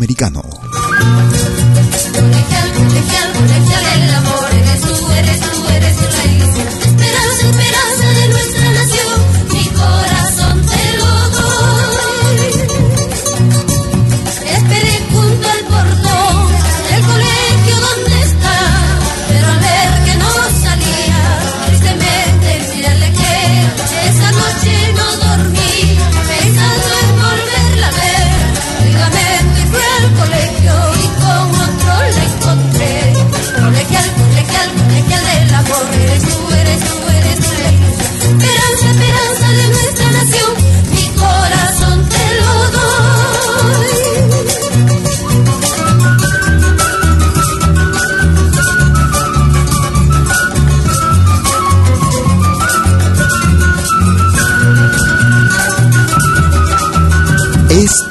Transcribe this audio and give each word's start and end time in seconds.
americano. 0.00 0.59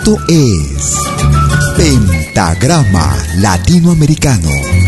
Esto 0.09 0.23
es 0.27 0.95
Pentagrama 1.77 3.15
Latinoamericano. 3.35 4.78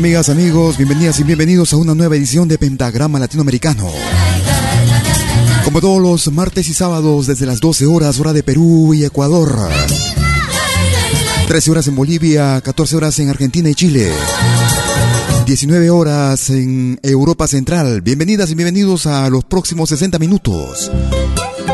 amigas, 0.00 0.30
amigos? 0.30 0.78
Bienvenidas 0.78 1.20
y 1.20 1.24
bienvenidos 1.24 1.74
a 1.74 1.76
una 1.76 1.94
nueva 1.94 2.16
edición 2.16 2.48
de 2.48 2.56
Pentagrama 2.56 3.18
Latinoamericano. 3.18 3.86
Como 5.62 5.82
todos 5.82 6.00
los 6.00 6.32
martes 6.32 6.70
y 6.70 6.72
sábados 6.72 7.26
desde 7.26 7.44
las 7.44 7.60
12 7.60 7.84
horas 7.84 8.18
hora 8.18 8.32
de 8.32 8.42
Perú 8.42 8.94
y 8.94 9.04
Ecuador. 9.04 9.68
13 11.48 11.70
horas 11.70 11.86
en 11.88 11.96
Bolivia, 11.96 12.62
14 12.62 12.96
horas 12.96 13.18
en 13.18 13.28
Argentina 13.28 13.68
y 13.68 13.74
Chile. 13.74 14.10
19 15.44 15.90
horas 15.90 16.48
en 16.48 16.98
Europa 17.02 17.46
Central. 17.46 18.00
Bienvenidas 18.00 18.50
y 18.50 18.54
bienvenidos 18.54 19.04
a 19.04 19.28
los 19.28 19.44
próximos 19.44 19.90
60 19.90 20.18
minutos. 20.18 20.90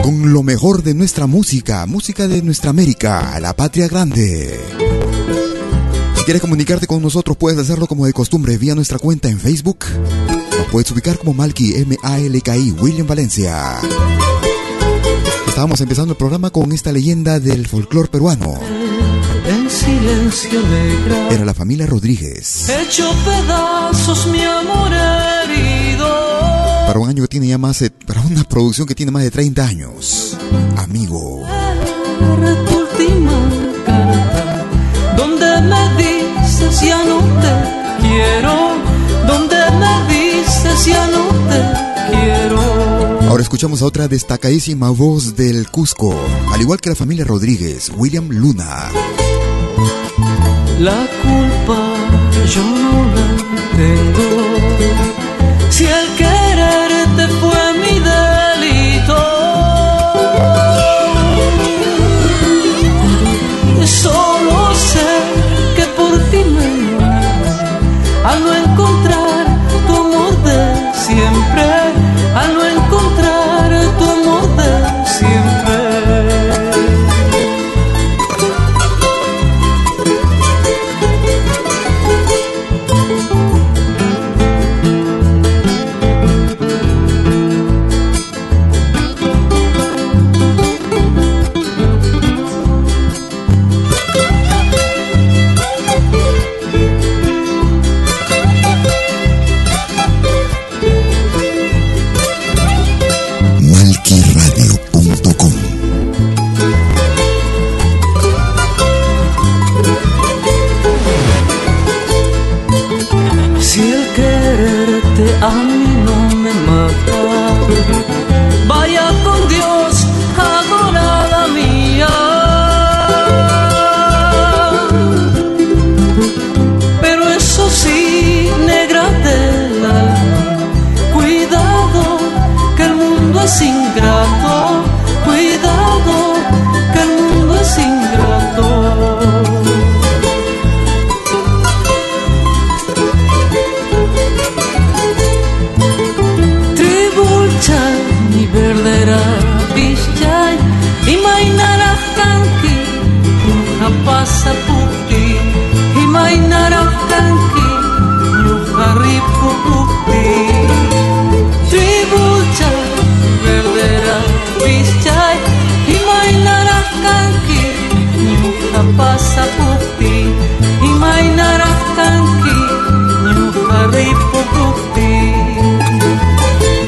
Con 0.02 0.32
lo 0.32 0.42
mejor 0.42 0.82
de 0.82 0.94
nuestra 0.94 1.28
música, 1.28 1.86
música 1.86 2.26
de 2.26 2.42
nuestra 2.42 2.70
América, 2.70 3.38
la 3.38 3.54
patria 3.54 3.86
grande. 3.86 4.85
Si 6.26 6.32
quieres 6.32 6.42
comunicarte 6.42 6.88
con 6.88 7.00
nosotros, 7.00 7.36
puedes 7.36 7.56
hacerlo 7.56 7.86
como 7.86 8.04
de 8.04 8.12
costumbre 8.12 8.58
vía 8.58 8.74
nuestra 8.74 8.98
cuenta 8.98 9.28
en 9.28 9.38
Facebook. 9.38 9.84
Nos 10.58 10.66
puedes 10.72 10.90
ubicar 10.90 11.16
como 11.18 11.34
Malky, 11.34 11.74
M-A-L-K-I, 11.76 12.72
William 12.72 13.06
Valencia. 13.06 13.76
Estábamos 15.46 15.80
empezando 15.82 16.14
el 16.14 16.16
programa 16.16 16.50
con 16.50 16.72
esta 16.72 16.90
leyenda 16.90 17.38
del 17.38 17.68
folclore 17.68 18.08
peruano 18.08 18.58
en 19.46 19.70
silencio 19.70 20.60
negra. 20.62 21.28
Era 21.30 21.44
la 21.44 21.54
familia 21.54 21.86
Rodríguez. 21.86 22.70
Hecho 22.70 23.08
pedazos 23.24 24.26
mi 24.26 24.42
amor 24.42 24.90
herido. 24.92 26.08
Para 26.88 26.98
un 26.98 27.08
año 27.08 27.22
que 27.22 27.28
tiene 27.28 27.46
ya 27.46 27.58
más 27.58 27.78
de, 27.78 27.90
para 27.90 28.20
una 28.22 28.42
producción 28.42 28.88
que 28.88 28.96
tiene 28.96 29.12
más 29.12 29.22
de 29.22 29.30
30 29.30 29.64
años. 29.64 30.36
Amigo. 30.76 31.44
Tu 32.68 32.76
última 32.76 33.48
carta, 33.86 34.66
donde 35.16 35.60
me 35.60 36.15
dices 36.58 36.80
ya 36.80 37.04
no 37.04 37.18
te 37.18 38.06
quiero, 38.06 38.54
donde 39.26 39.56
me 39.78 40.14
dices 40.14 40.86
ya 40.86 41.06
no 41.08 41.26
te 41.50 41.60
quiero. 42.10 43.28
Ahora 43.28 43.42
escuchamos 43.42 43.82
a 43.82 43.84
otra 43.84 44.08
destacadísima 44.08 44.88
voz 44.90 45.36
del 45.36 45.70
Cusco, 45.70 46.14
al 46.52 46.60
igual 46.60 46.80
que 46.80 46.88
la 46.90 46.96
familia 46.96 47.24
Rodríguez, 47.24 47.92
William 47.94 48.28
Luna. 48.30 48.88
La 50.80 51.06
culpa 51.22 51.94
yo 52.54 52.64
no 52.64 53.04
la 53.14 53.26
tengo. 53.76 54.28
Si 55.70 55.84
el 55.84 56.16
quererte 56.16 56.35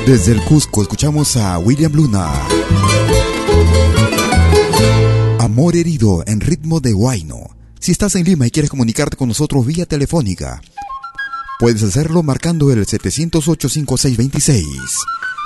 Desde 0.09 0.33
el 0.33 0.41
Cusco 0.41 0.81
escuchamos 0.81 1.37
a 1.37 1.59
William 1.59 1.93
Luna. 1.93 2.33
Amor 5.39 5.77
herido 5.77 6.25
en 6.27 6.41
ritmo 6.41 6.81
de 6.81 6.95
Huayno. 6.95 7.51
Si 7.79 7.93
estás 7.93 8.15
en 8.15 8.25
Lima 8.25 8.47
y 8.47 8.51
quieres 8.51 8.71
comunicarte 8.71 9.19
con 9.19 9.29
nosotros 9.29 9.67
vía 9.67 9.85
telefónica, 9.85 10.63
puedes 11.61 11.83
hacerlo 11.83 12.23
marcando 12.23 12.73
el 12.73 12.87
708-5626. 12.87 14.65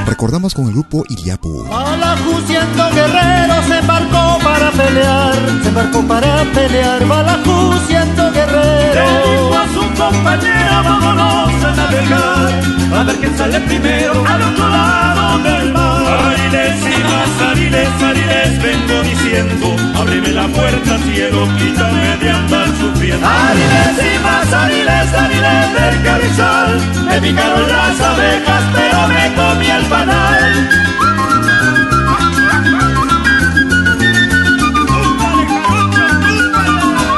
Recordamos 0.06 0.54
con 0.54 0.66
el 0.68 0.74
grupo 0.74 1.04
Iliapu. 1.10 1.64
Balajú 1.64 2.42
siendo 2.46 2.90
guerrero 2.92 3.56
se 3.68 3.80
embarcó 3.80 4.38
para 4.44 4.72
pelear, 4.72 5.36
se 5.64 5.70
embarcó 5.70 6.02
para 6.04 6.44
pelear, 6.54 7.06
Balajú 7.08 7.74
siendo 7.88 8.32
guerrero. 8.32 8.94
Le 8.94 9.32
dijo 9.32 9.58
a 9.58 9.68
su 9.74 10.02
compañera, 10.02 10.82
vámonos 10.84 11.64
a 11.64 11.76
navegar, 11.76 12.64
a 12.94 13.04
ver 13.04 13.16
quién 13.18 13.38
sale 13.38 13.60
primero 13.62 14.26
al 14.28 14.42
otro 14.44 14.70
lado 14.70 15.40
del 15.40 15.74
mar. 15.74 15.95
Ariles 16.18 16.80
y 16.82 17.04
más 17.04 17.42
ariles, 17.50 17.90
ariles, 18.02 18.62
vengo 18.62 19.04
diciendo, 19.04 19.76
ábreme 20.00 20.30
la 20.30 20.48
puerta 20.48 20.98
cielo, 21.00 21.48
quítame 21.58 22.18
de 22.18 22.30
andar 22.30 22.68
sufriendo. 22.80 23.28
Ariles 23.28 23.98
y 24.00 24.24
más 24.24 24.54
ariles, 24.54 25.14
ariles 25.14 25.74
del 25.74 26.04
carrizal, 26.04 26.82
me 27.08 27.22
picaron 27.22 27.68
las 27.70 28.02
abejas, 28.02 28.64
pero 28.74 29.08
me 29.08 29.36
comí 29.36 29.66
el 29.68 29.86
panal. 29.86 30.86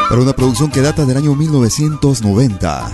Para 0.10 0.22
una 0.22 0.34
producción 0.34 0.72
que 0.72 0.82
data 0.82 1.06
del 1.06 1.18
año 1.18 1.36
1990. 1.36 2.92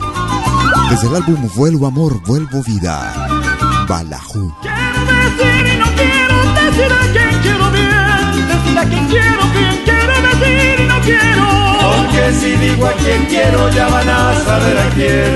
Desde 0.89 1.07
el 1.07 1.15
álbum 1.15 1.47
Vuelvo 1.55 1.87
Amor, 1.87 2.21
Vuelvo 2.25 2.61
Vida. 2.63 3.29
Balajú. 3.87 4.51
Decir 5.23 5.65
y 5.73 5.77
no 5.77 5.87
quiero 5.95 6.37
decir 6.61 6.91
a 6.91 7.03
quien 7.13 7.41
quiero 7.41 7.71
bien, 7.71 8.47
decir 8.47 8.77
a 8.77 8.85
quien 8.85 9.05
quiero 9.07 9.43
bien, 9.55 9.75
quiero 9.85 10.13
decir 10.27 10.79
y 10.79 10.87
no 10.87 10.99
quiero. 10.99 11.45
Porque 11.81 12.33
si 12.33 12.51
digo 12.57 12.87
a 12.87 12.93
quien 12.93 13.25
quiero 13.25 13.69
ya 13.69 13.87
van 13.87 14.09
a 14.09 14.33
saber 14.45 14.77
a 14.77 14.89
quién. 14.95 15.35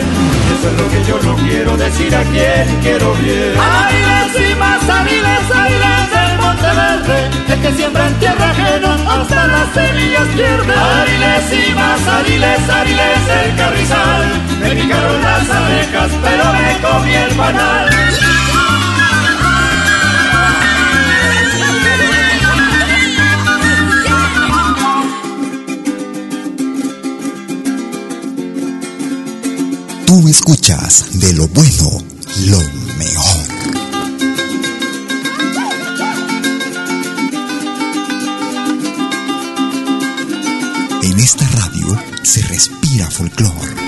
Eso 0.53 0.67
es 0.69 0.77
lo 0.81 0.89
que 0.89 1.03
yo 1.07 1.19
no 1.23 1.35
quiero 1.37 1.77
decir 1.77 2.13
a 2.15 2.23
quien 2.23 2.79
quiero 2.81 3.13
bien. 3.15 3.53
Ariles 3.57 4.51
y 4.51 4.55
más 4.55 4.89
ariles, 4.89 5.51
ariles 5.55 6.11
del 6.15 6.37
Monte 6.41 6.69
Verde, 6.81 7.29
el 7.53 7.61
que 7.61 7.71
siembra 7.77 8.07
en 8.07 8.13
tierra 8.19 8.49
ajena 8.51 8.93
hasta 9.15 9.47
las 9.47 9.67
semillas 9.73 10.27
pierde. 10.35 10.73
Ariles 10.73 11.69
y 11.69 11.73
más 11.75 12.07
ariles, 12.07 12.69
ariles 12.69 13.27
del 13.27 13.55
carrizal, 13.55 14.25
me 14.61 14.69
picaron 14.81 15.21
las 15.21 15.49
abejas 15.49 16.11
pero 16.23 16.43
me 16.53 16.69
comí 16.81 17.13
el 17.13 17.31
panal. 17.35 18.56
Escuchas 30.27 31.05
de 31.21 31.33
lo 31.35 31.47
bueno, 31.47 32.03
lo 32.47 32.59
mejor. 32.97 33.47
En 41.01 41.19
esta 41.19 41.47
radio 41.47 41.97
se 42.23 42.41
respira 42.41 43.09
folclor. 43.09 43.86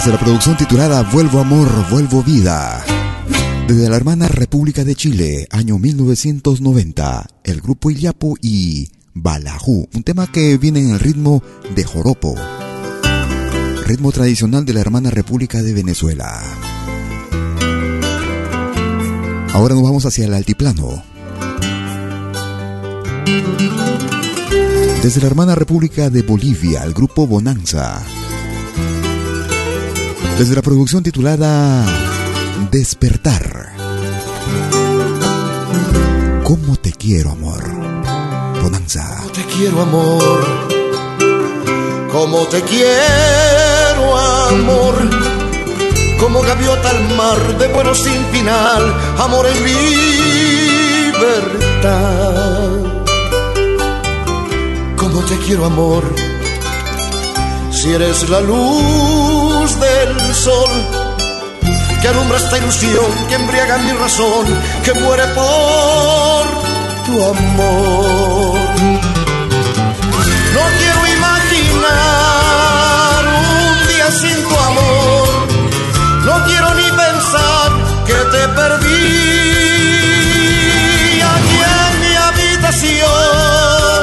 Desde 0.00 0.12
la 0.12 0.18
producción 0.18 0.56
titulada 0.56 1.02
Vuelvo 1.02 1.40
Amor, 1.40 1.68
Vuelvo 1.90 2.22
Vida. 2.22 2.82
Desde 3.68 3.90
la 3.90 3.96
hermana 3.96 4.28
República 4.28 4.82
de 4.82 4.94
Chile, 4.94 5.46
año 5.50 5.78
1990, 5.78 7.26
el 7.44 7.60
grupo 7.60 7.90
Iliapo 7.90 8.34
y 8.40 8.88
Balajú, 9.12 9.90
un 9.94 10.02
tema 10.02 10.26
que 10.32 10.56
viene 10.56 10.80
en 10.80 10.92
el 10.92 11.00
ritmo 11.00 11.42
de 11.76 11.84
joropo, 11.84 12.34
ritmo 13.84 14.10
tradicional 14.10 14.64
de 14.64 14.72
la 14.72 14.80
hermana 14.80 15.10
República 15.10 15.62
de 15.62 15.74
Venezuela. 15.74 16.44
Ahora 19.52 19.74
nos 19.74 19.82
vamos 19.82 20.06
hacia 20.06 20.24
el 20.24 20.32
altiplano. 20.32 21.02
Desde 25.02 25.20
la 25.20 25.26
hermana 25.26 25.54
República 25.54 26.08
de 26.08 26.22
Bolivia, 26.22 26.84
el 26.84 26.94
grupo 26.94 27.26
Bonanza 27.26 28.02
desde 30.40 30.54
la 30.54 30.62
producción 30.62 31.02
titulada 31.02 31.84
Despertar. 32.70 33.74
¿Cómo 36.44 36.76
te 36.76 36.92
quiero, 36.92 37.32
amor? 37.32 37.62
Bonanza. 38.62 39.18
¿Cómo 39.18 39.32
te 39.32 39.44
quiero, 39.44 39.82
amor? 39.82 40.40
¿Cómo 42.10 42.38
te 42.46 42.62
quiero, 42.62 44.16
amor? 44.16 44.94
Como 46.18 46.40
gaviota 46.40 46.88
al 46.88 47.16
mar 47.16 47.58
de 47.58 47.68
bueno 47.74 47.94
sin 47.94 48.24
final, 48.32 48.94
amor 49.18 49.46
en 49.46 49.62
libertad. 51.12 51.90
¿Cómo 54.96 55.20
te 55.20 55.36
quiero, 55.44 55.66
amor? 55.66 56.02
Si 57.70 57.92
eres 57.92 58.26
la 58.30 58.40
luz 58.40 59.29
sol 60.40 60.70
que 62.00 62.08
alumbra 62.08 62.38
esta 62.38 62.56
ilusión, 62.56 63.10
que 63.28 63.34
embriaga 63.34 63.76
mi 63.78 63.92
razón, 63.92 64.46
que 64.82 64.94
muere 64.94 65.26
por 65.38 66.44
tu 67.04 67.12
amor. 67.34 68.58
No 70.56 70.62
quiero 70.78 71.00
imaginar 71.18 72.00
un 73.26 73.88
día 73.88 74.08
sin 74.22 74.38
tu 74.48 74.56
amor, 74.70 75.28
no 76.24 76.34
quiero 76.46 76.68
ni 76.74 76.88
pensar 77.04 77.68
que 78.06 78.18
te 78.34 78.42
perdí 78.58 79.10
aquí 81.34 81.58
en 81.80 81.92
mi 82.02 82.12
habitación. 82.28 84.02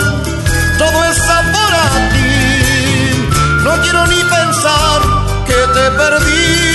Todo 0.77 0.97
está 1.13 1.37
para 1.57 1.83
ti, 2.11 2.31
no 3.63 3.71
quiero 3.81 4.01
ni 4.05 4.16
te 5.77 5.91
perdí. 5.91 6.66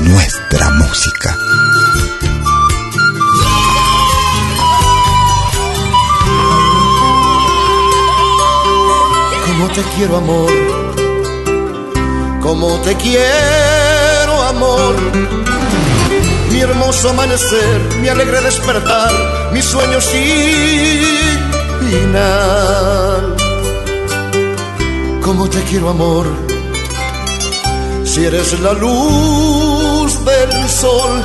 Nuestra 0.00 0.70
música. 0.70 1.36
Como 9.46 9.68
te 9.68 9.82
quiero 9.94 10.16
amor, 10.16 10.50
como 12.40 12.80
te 12.80 12.94
quiero 12.94 14.42
amor. 14.44 14.96
Mi 16.50 16.60
hermoso 16.60 17.10
amanecer, 17.10 17.80
mi 18.00 18.08
alegre 18.08 18.40
despertar, 18.40 19.12
mi 19.52 19.60
sueño 19.60 20.00
sin 20.00 21.02
final 21.90 23.34
como 25.22 25.50
te 25.50 25.62
quiero 25.64 25.90
amor. 25.90 26.53
Si 28.14 28.24
eres 28.24 28.60
la 28.60 28.72
luz 28.74 30.24
del 30.24 30.68
sol 30.68 31.20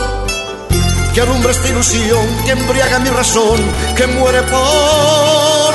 que 1.14 1.22
alumbra 1.22 1.52
esta 1.52 1.70
ilusión, 1.70 2.26
que 2.44 2.52
embriaga 2.54 2.98
mi 2.98 3.10
razón, 3.10 3.60
que 3.96 4.08
muere 4.08 4.42
por 4.42 5.74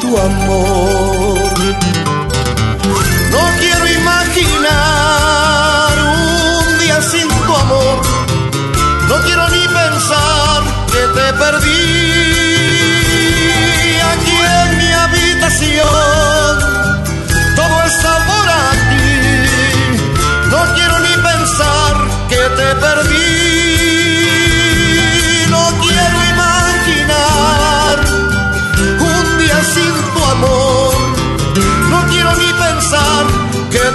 tu 0.00 0.16
amor. 0.16 1.52
No 3.30 3.40
quiero 3.60 3.86
imaginar 4.00 4.78
un 5.98 6.78
día 6.78 7.02
sin 7.02 7.28
tu 7.28 7.54
amor, 7.54 8.00
no 9.10 9.20
quiero 9.20 9.46
ni 9.50 9.68
pensar 9.68 10.62
que 10.90 11.02
te 11.16 11.32
perdí 11.42 11.74
aquí 14.12 14.36
en 14.62 14.78
mi 14.78 14.90
habitación 14.92 16.33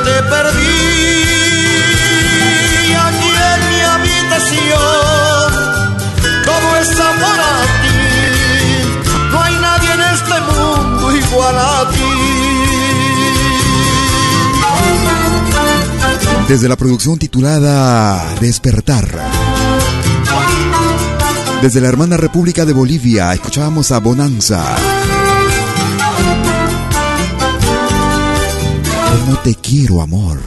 te 0.03 0.23
perdí. 0.23 0.69
Aquí 3.05 3.31
en 3.51 3.59
mi 3.69 3.79
habitación, 3.95 5.49
todo 6.45 6.67
es 6.81 6.91
amor 6.99 7.39
a 7.39 7.57
ti. 7.81 7.99
No 9.31 9.37
hay 9.41 9.55
nadie 9.55 9.93
en 9.93 10.01
este 10.01 10.37
mundo 10.51 11.15
igual 11.15 11.57
a 11.57 11.89
ti. 11.91 12.09
Desde 16.47 16.67
la 16.67 16.75
producción 16.75 17.17
titulada 17.19 18.35
Despertar. 18.39 19.07
Desde 21.61 21.81
la 21.81 21.89
hermana 21.89 22.17
República 22.17 22.65
de 22.65 22.73
Bolivia 22.73 23.33
escuchábamos 23.33 23.91
a 23.91 23.99
Bonanza. 23.99 24.63
Te 29.43 29.55
quiero, 29.55 30.01
amor. 30.01 30.39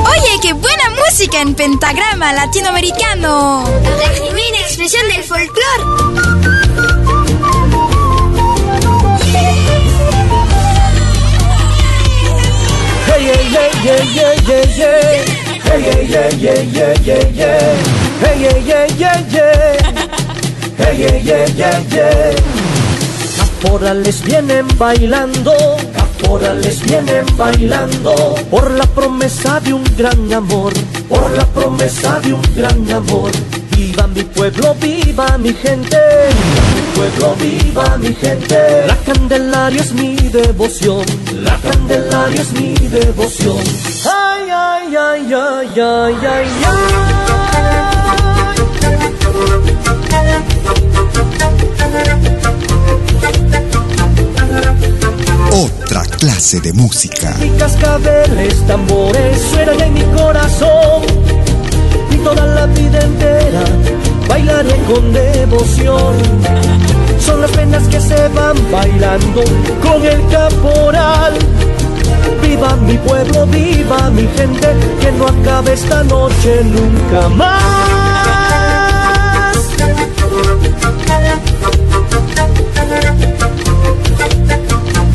Oye, 0.04 0.40
qué 0.40 0.52
buena 0.52 0.90
música 1.06 1.40
en 1.40 1.54
pentagrama 1.54 2.32
latinoamericano. 2.32 3.64
La 3.98 4.08
genuina 4.08 4.58
expresión 4.60 5.06
del 5.08 5.22
folclore. 5.24 6.61
Caporales 23.62 24.22
vienen 24.24 24.66
bailando, 24.76 25.52
caporales 25.94 26.82
vienen 26.82 27.24
bailando 27.36 28.34
por 28.50 28.70
la 28.70 28.84
promesa 28.86 29.60
de 29.60 29.72
un 29.72 29.84
gran 29.96 30.32
amor, 30.32 30.72
por 31.08 31.30
la 31.30 31.46
promesa 31.46 32.20
de 32.20 32.34
un 32.34 32.42
gran 32.56 32.90
amor. 32.90 33.30
Viva 33.76 34.06
mi 34.08 34.24
pueblo, 34.24 34.74
viva 34.80 35.38
mi 35.38 35.54
gente, 35.54 35.98
pueblo, 36.94 37.34
viva 37.36 37.96
mi 37.98 38.14
gente. 38.14 38.86
La 38.86 38.96
Candelaria 38.96 39.80
es 39.80 39.92
mi 39.92 40.16
devoción, 40.16 41.04
la 41.42 41.56
Candelaria 41.58 42.40
es 42.40 42.52
mi 42.52 42.74
devoción. 42.74 43.58
Ay, 44.04 44.48
ay, 44.50 44.96
ay, 44.96 45.34
ay, 45.34 45.80
ay, 45.80 46.16
ay, 46.26 46.46
Otra 55.52 56.02
clase 56.18 56.60
de 56.60 56.72
música. 56.72 57.36
Y 57.44 57.50
cascabeles, 57.58 58.66
tambores 58.66 59.40
suenan 59.50 59.80
en 59.80 59.94
mi 59.94 60.04
corazón 60.16 61.02
y 62.10 62.16
toda 62.16 62.46
la 62.46 62.66
vida 62.66 63.00
entera 63.00 63.64
bailaré 64.28 64.76
con 64.84 65.12
devoción. 65.12 66.16
Son 67.18 67.40
las 67.40 67.50
penas 67.52 67.86
que 67.88 68.00
se 68.00 68.28
van 68.28 68.56
bailando 68.70 69.42
con 69.82 70.04
el 70.04 70.26
caporal. 70.28 71.38
Viva 72.42 72.76
mi 72.76 72.98
pueblo, 72.98 73.46
viva 73.46 74.10
mi 74.10 74.26
gente, 74.36 74.68
que 75.00 75.12
no 75.12 75.26
acabe 75.26 75.72
esta 75.74 76.02
noche 76.04 76.62
nunca 76.64 77.28
más. 77.28 78.02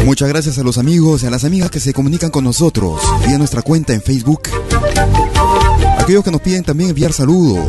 Muchas 0.07 0.29
gracias 0.29 0.57
a 0.57 0.63
los 0.63 0.77
amigos 0.77 1.21
y 1.23 1.27
a 1.27 1.29
las 1.29 1.43
amigas 1.43 1.69
que 1.69 1.81
se 1.81 1.93
comunican 1.93 2.31
con 2.31 2.45
nosotros 2.45 3.01
vía 3.27 3.37
nuestra 3.37 3.61
cuenta 3.61 3.93
en 3.93 4.01
Facebook. 4.01 4.43
Aquellos 5.99 6.23
que 6.23 6.31
nos 6.31 6.39
piden 6.39 6.63
también 6.63 6.91
enviar 6.91 7.11
saludos. 7.11 7.67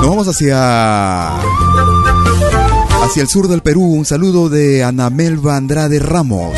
Nos 0.00 0.08
vamos 0.08 0.28
hacia 0.28 1.36
hacia 3.02 3.22
el 3.22 3.28
sur 3.28 3.48
del 3.48 3.62
Perú. 3.62 3.82
Un 3.84 4.04
saludo 4.04 4.48
de 4.48 4.84
Ana 4.84 5.10
Melva 5.10 5.56
Andrade 5.56 5.98
Ramos. 5.98 6.56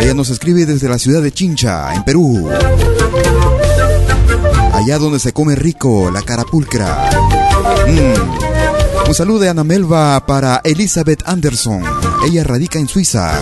Ella 0.00 0.14
nos 0.14 0.30
escribe 0.30 0.66
desde 0.66 0.88
la 0.88 0.98
ciudad 0.98 1.20
de 1.22 1.32
Chincha, 1.32 1.92
en 1.94 2.04
Perú. 2.04 2.48
Allá 4.72 4.98
donde 4.98 5.18
se 5.18 5.32
come 5.32 5.56
rico, 5.56 6.10
la 6.10 6.22
carapulcra. 6.22 7.10
Mm. 7.86 9.08
Un 9.08 9.14
saludo 9.14 9.40
de 9.40 9.48
Ana 9.48 9.64
Melva 9.64 10.24
para 10.26 10.60
Elizabeth 10.64 11.22
Anderson. 11.26 11.82
Ella 12.26 12.44
radica 12.44 12.78
en 12.78 12.88
Suiza. 12.88 13.40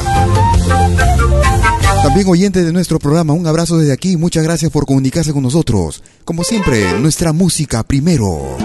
También 2.06 2.28
oyente 2.28 2.62
de 2.62 2.72
nuestro 2.72 3.00
programa, 3.00 3.32
un 3.32 3.48
abrazo 3.48 3.78
desde 3.78 3.92
aquí. 3.92 4.16
Muchas 4.16 4.44
gracias 4.44 4.70
por 4.70 4.86
comunicarse 4.86 5.32
con 5.32 5.42
nosotros. 5.42 6.04
Como 6.24 6.44
siempre, 6.44 7.00
nuestra 7.00 7.32
música 7.32 7.82
primero. 7.82 8.56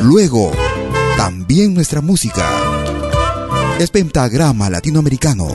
Luego, 0.00 0.52
también 1.16 1.74
nuestra 1.74 2.00
música. 2.00 2.48
Es 3.80 3.90
pentagrama 3.90 4.70
latinoamericano. 4.70 5.48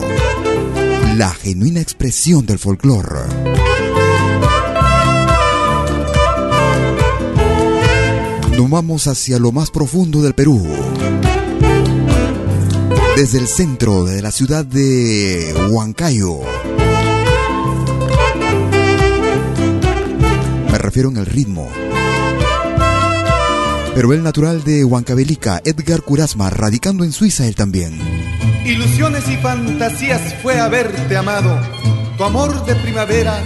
La 1.16 1.30
genuina 1.30 1.80
expresión 1.80 2.44
del 2.44 2.58
folclore. 2.58 3.20
Nos 8.54 8.68
vamos 8.68 9.06
hacia 9.06 9.38
lo 9.38 9.50
más 9.50 9.70
profundo 9.70 10.20
del 10.20 10.34
Perú. 10.34 10.62
Desde 13.16 13.38
el 13.38 13.48
centro 13.48 14.04
de 14.04 14.20
la 14.20 14.30
ciudad 14.30 14.66
de 14.66 15.54
Huancayo. 15.70 16.40
Me 20.78 20.82
refiero 20.84 21.08
en 21.08 21.16
el 21.16 21.26
ritmo. 21.26 21.68
Pero 23.96 24.12
el 24.12 24.22
natural 24.22 24.62
de 24.62 24.84
Huancavelica, 24.84 25.60
Edgar 25.64 26.02
Curasma, 26.02 26.50
radicando 26.50 27.02
en 27.02 27.10
Suiza 27.10 27.48
él 27.48 27.56
también. 27.56 27.98
Ilusiones 28.64 29.28
y 29.28 29.36
fantasías 29.38 30.36
fue 30.40 30.60
haberte 30.60 31.16
amado. 31.16 31.58
Tu 32.16 32.22
amor 32.22 32.64
de 32.64 32.76
primavera 32.76 33.42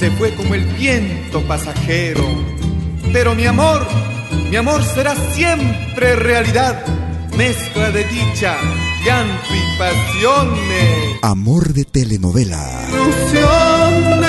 se 0.00 0.10
fue 0.10 0.34
como 0.34 0.54
el 0.54 0.64
viento 0.74 1.46
pasajero. 1.46 2.24
Pero 3.12 3.36
mi 3.36 3.46
amor, 3.46 3.86
mi 4.50 4.56
amor 4.56 4.82
será 4.82 5.14
siempre 5.34 6.16
realidad, 6.16 6.84
mezcla 7.36 7.92
de 7.92 8.02
dicha, 8.02 8.56
llanto 9.06 9.54
y 9.54 9.78
pasiones. 9.78 11.18
Amor 11.22 11.74
de 11.74 11.84
telenovela. 11.84 12.88
Ilusiones 12.90 14.21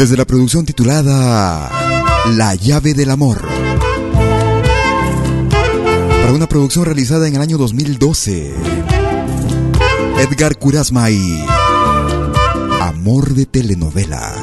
Desde 0.00 0.16
la 0.16 0.24
producción 0.24 0.64
titulada 0.64 1.70
La 2.34 2.54
llave 2.54 2.94
del 2.94 3.10
amor. 3.10 3.46
Para 6.22 6.32
una 6.32 6.48
producción 6.48 6.86
realizada 6.86 7.28
en 7.28 7.34
el 7.34 7.42
año 7.42 7.58
2012. 7.58 8.54
Edgar 10.20 10.56
Curasma 10.56 11.10
y 11.10 11.44
Amor 12.80 13.34
de 13.34 13.44
telenovela. 13.44 14.39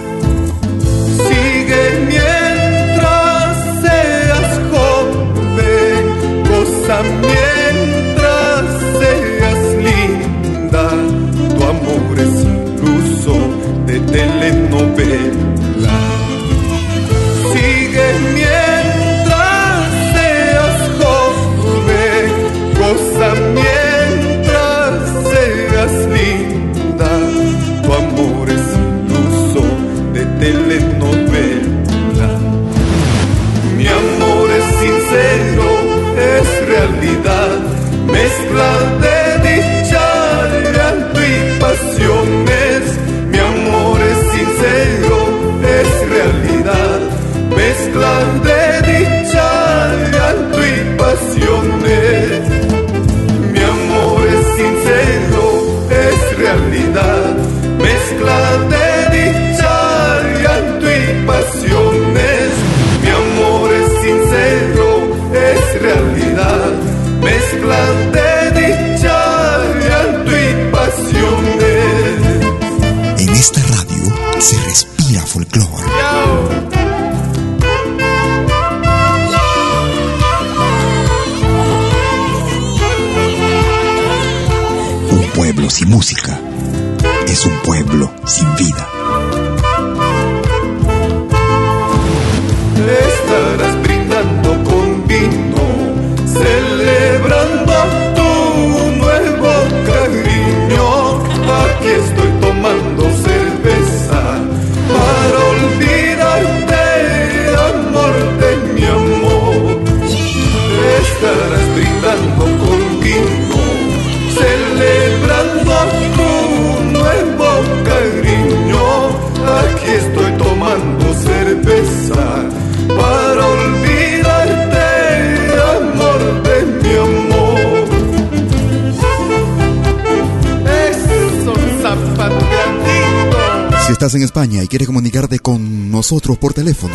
Y 134.67 134.69
quieres 134.69 134.87
comunicarte 134.87 135.39
con 135.39 135.89
nosotros 135.89 136.37
por 136.37 136.53
teléfono, 136.53 136.93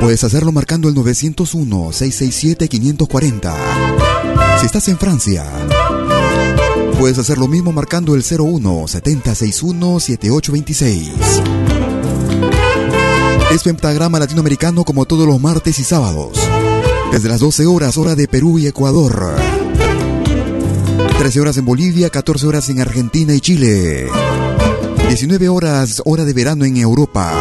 puedes 0.00 0.22
hacerlo 0.22 0.52
marcando 0.52 0.88
el 0.88 0.94
901-667-540. 0.94 3.52
Si 4.60 4.66
estás 4.66 4.86
en 4.86 4.96
Francia, 4.96 5.44
puedes 6.96 7.18
hacer 7.18 7.38
lo 7.38 7.48
mismo 7.48 7.72
marcando 7.72 8.14
el 8.14 8.22
01-7061-7826. 8.22 11.10
Es 13.50 13.64
Pentagrama 13.64 14.20
Latinoamericano 14.20 14.84
como 14.84 15.04
todos 15.04 15.26
los 15.26 15.40
martes 15.40 15.80
y 15.80 15.84
sábados. 15.84 16.38
Desde 17.10 17.28
las 17.28 17.40
12 17.40 17.66
horas, 17.66 17.98
hora 17.98 18.14
de 18.14 18.28
Perú 18.28 18.60
y 18.60 18.68
Ecuador. 18.68 19.34
13 21.18 21.40
horas 21.40 21.56
en 21.56 21.64
Bolivia, 21.64 22.10
14 22.10 22.46
horas 22.46 22.68
en 22.68 22.80
Argentina 22.80 23.34
y 23.34 23.40
Chile. 23.40 24.06
19 25.18 25.48
horas, 25.48 26.00
hora 26.04 26.24
de 26.24 26.32
verano 26.32 26.64
en 26.64 26.76
Europa. 26.76 27.32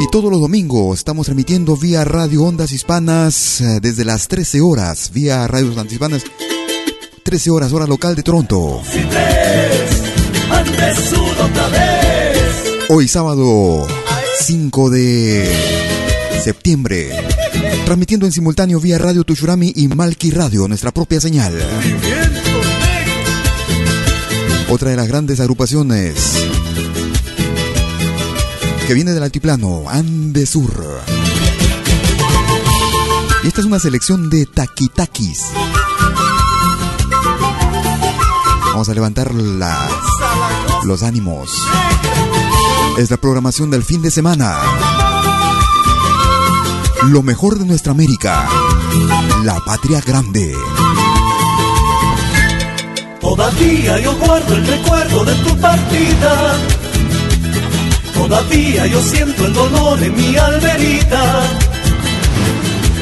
Y 0.00 0.10
todos 0.10 0.28
los 0.28 0.40
domingos 0.40 0.98
estamos 0.98 1.26
transmitiendo 1.26 1.76
vía 1.76 2.04
Radio 2.04 2.42
Ondas 2.42 2.72
Hispanas 2.72 3.60
eh, 3.60 3.78
desde 3.80 4.04
las 4.04 4.26
13 4.26 4.60
horas, 4.60 5.12
vía 5.14 5.46
Radio 5.46 5.68
Ondas 5.68 5.92
Hispanas, 5.92 6.24
13 7.22 7.50
horas, 7.52 7.72
hora 7.72 7.86
local 7.86 8.16
de 8.16 8.24
Toronto. 8.24 8.82
Hoy 12.88 13.06
sábado 13.06 13.86
5 14.40 14.90
de 14.90 15.48
septiembre, 16.42 17.12
transmitiendo 17.84 18.26
en 18.26 18.32
simultáneo 18.32 18.80
vía 18.80 18.98
Radio 18.98 19.22
Tushurami 19.22 19.72
y 19.76 19.86
Malki 19.86 20.32
Radio, 20.32 20.66
nuestra 20.66 20.90
propia 20.90 21.20
señal. 21.20 21.54
Otra 24.68 24.90
de 24.90 24.96
las 24.96 25.06
grandes 25.08 25.40
agrupaciones 25.40 26.44
que 28.86 28.94
viene 28.94 29.12
del 29.12 29.22
altiplano, 29.22 29.84
Andesur. 29.88 31.00
Y 33.42 33.48
esta 33.48 33.60
es 33.60 33.66
una 33.66 33.78
selección 33.78 34.30
de 34.30 34.46
taquitakis. 34.46 35.42
Vamos 38.66 38.88
a 38.88 38.94
levantar 38.94 39.32
los 40.84 41.02
ánimos. 41.02 41.50
Es 42.98 43.10
la 43.10 43.16
programación 43.16 43.70
del 43.70 43.82
fin 43.82 44.02
de 44.02 44.10
semana. 44.10 44.56
Lo 47.04 47.22
mejor 47.22 47.58
de 47.58 47.64
nuestra 47.64 47.92
América. 47.92 48.48
La 49.44 49.58
patria 49.60 50.00
grande. 50.00 50.54
Todavía 53.36 53.98
yo 54.00 54.16
guardo 54.16 54.54
el 54.54 54.66
recuerdo 54.66 55.24
de 55.26 55.34
tu 55.34 55.56
partida. 55.58 56.56
Todavía 58.14 58.86
yo 58.86 59.02
siento 59.02 59.44
el 59.44 59.52
dolor 59.52 60.02
en 60.02 60.16
mi 60.16 60.36
alberita. 60.38 61.22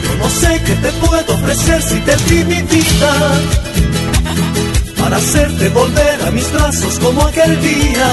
Yo 0.02 0.16
no 0.18 0.28
sé 0.28 0.60
qué 0.66 0.74
te 0.74 0.90
puedo 1.06 1.34
ofrecer 1.34 1.80
si 1.82 2.00
te 2.00 2.16
di 2.16 2.44
mi 2.46 2.62
vida. 2.62 3.12
Para 4.98 5.18
hacerte 5.18 5.68
volver 5.68 6.22
a 6.26 6.30
mis 6.32 6.52
brazos 6.52 6.98
como 6.98 7.22
aquel 7.22 7.60
día. 7.60 8.08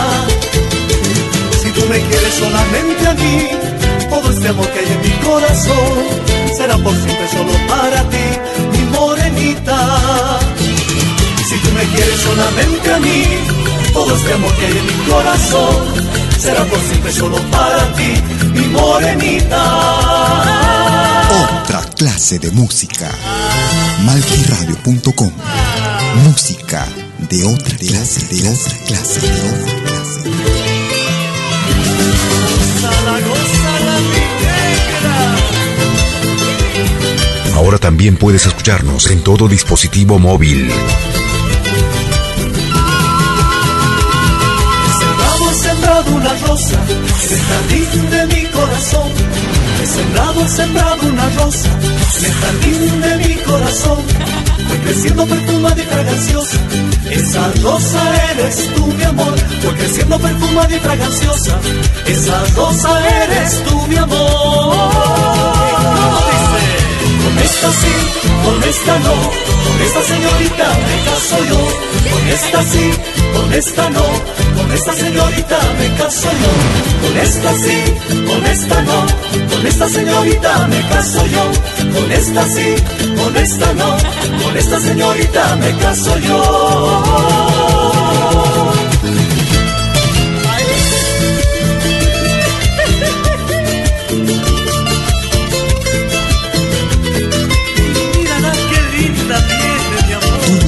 Si 1.64 1.72
tú 1.72 1.82
me 1.90 2.00
quieres 2.02 2.34
solamente 2.36 3.08
a 3.08 3.14
mí, 3.16 3.48
todo 4.12 4.30
este 4.30 4.48
amor 4.48 4.68
que 4.68 4.80
hay 4.80 4.86
en 4.86 5.02
mi 5.02 5.26
corazón 5.26 6.22
será 6.56 6.78
por 6.78 6.94
siempre 6.94 7.28
solo 7.30 7.54
para 7.68 8.04
ti, 8.10 8.28
mi 8.74 8.84
morenita. 8.96 9.91
Si 11.52 11.58
tú 11.58 11.70
me 11.74 11.84
quieres 11.84 12.18
solamente 12.22 12.94
a 12.94 13.00
mí, 13.00 13.26
todo 13.92 14.16
este 14.16 14.32
amor 14.32 14.56
que 14.56 14.68
hay 14.68 14.78
en 14.78 14.86
mi 14.86 14.94
corazón 15.04 15.76
será 16.40 16.64
por 16.64 16.80
siempre 16.80 17.12
solo 17.12 17.36
para 17.52 17.92
ti, 17.92 18.14
mi 18.54 18.68
morenita. 18.68 19.62
Otra 21.44 21.82
clase 21.98 22.40
de 22.40 22.52
música. 22.52 23.12
Malquiradio.com. 24.06 25.32
Música 26.24 26.88
de 27.30 27.44
otra 27.44 27.76
clase, 27.76 28.28
de 28.34 28.48
otra 28.48 28.78
clase, 28.88 29.20
de 29.20 29.28
otra 29.28 29.76
clase. 29.84 30.22
Ahora 37.56 37.78
también 37.78 38.16
puedes 38.16 38.46
escucharnos 38.46 39.12
en 39.12 39.22
todo 39.22 39.50
dispositivo 39.50 40.18
móvil. 40.18 40.72
Una 46.22 46.34
rosa 46.48 46.78
en 46.88 47.34
el 47.34 47.42
jardín 47.50 48.10
de 48.12 48.28
mi 48.28 48.46
corazón. 48.52 49.12
He 49.82 49.86
sembrado, 49.86 50.48
sembrado 50.48 51.08
una 51.08 51.30
rosa 51.30 51.70
en 52.20 52.26
el 52.26 52.34
jardín 52.34 53.02
de 53.02 53.16
mi 53.18 53.36
corazón. 53.42 53.98
Fue 54.68 54.78
creciendo 54.80 55.26
perfumada 55.26 55.82
y 55.82 55.86
fraganciosa. 55.86 56.58
Esa 57.10 57.52
rosa 57.64 58.02
eres 58.32 58.70
tú, 58.76 58.86
mi 58.88 59.04
amor. 59.04 59.36
Fue 59.62 59.76
creciendo 59.76 60.20
perfumada 60.20 60.76
y 60.76 60.80
fraganciosa. 60.80 61.60
Esa 62.06 62.44
rosa 62.56 63.24
eres 63.24 63.64
tú, 63.64 63.88
mi 63.88 63.96
amor. 63.98 65.22
Con 67.24 67.38
esta 67.40 67.72
sí, 67.72 67.94
con 68.46 68.64
esta 68.64 69.00
no, 69.00 69.16
con 69.66 69.82
esta 69.86 70.04
señorita 70.04 70.68
me 70.88 70.96
caso 71.06 71.38
yo. 71.50 71.62
Con 72.12 72.28
esta 72.30 72.64
sí, 72.64 72.92
con 73.36 73.54
esta 73.54 73.90
no, 73.90 74.06
con 74.58 74.72
esta 74.72 74.94
señorita 74.94 75.60
me 75.78 75.96
caso 75.98 76.30
yo. 76.42 77.08
Con 77.08 77.18
esta 77.18 77.54
sí, 77.54 77.78
con 78.28 78.46
esta 78.46 78.82
no, 78.82 79.06
con 79.54 79.68
esta 79.68 79.90
señorita 79.90 80.68
me 80.68 80.82
caso 80.90 81.26
yo. 81.28 81.52
Con 81.94 82.12
esta 82.12 82.48
sí, 82.48 82.76
con 83.16 83.38
esta 83.38 83.74
no, 83.74 83.98
con 84.44 84.58
esta 84.58 84.80
señorita 84.80 85.56
me 85.58 85.78
caso 85.78 86.18
yo. 86.20 87.51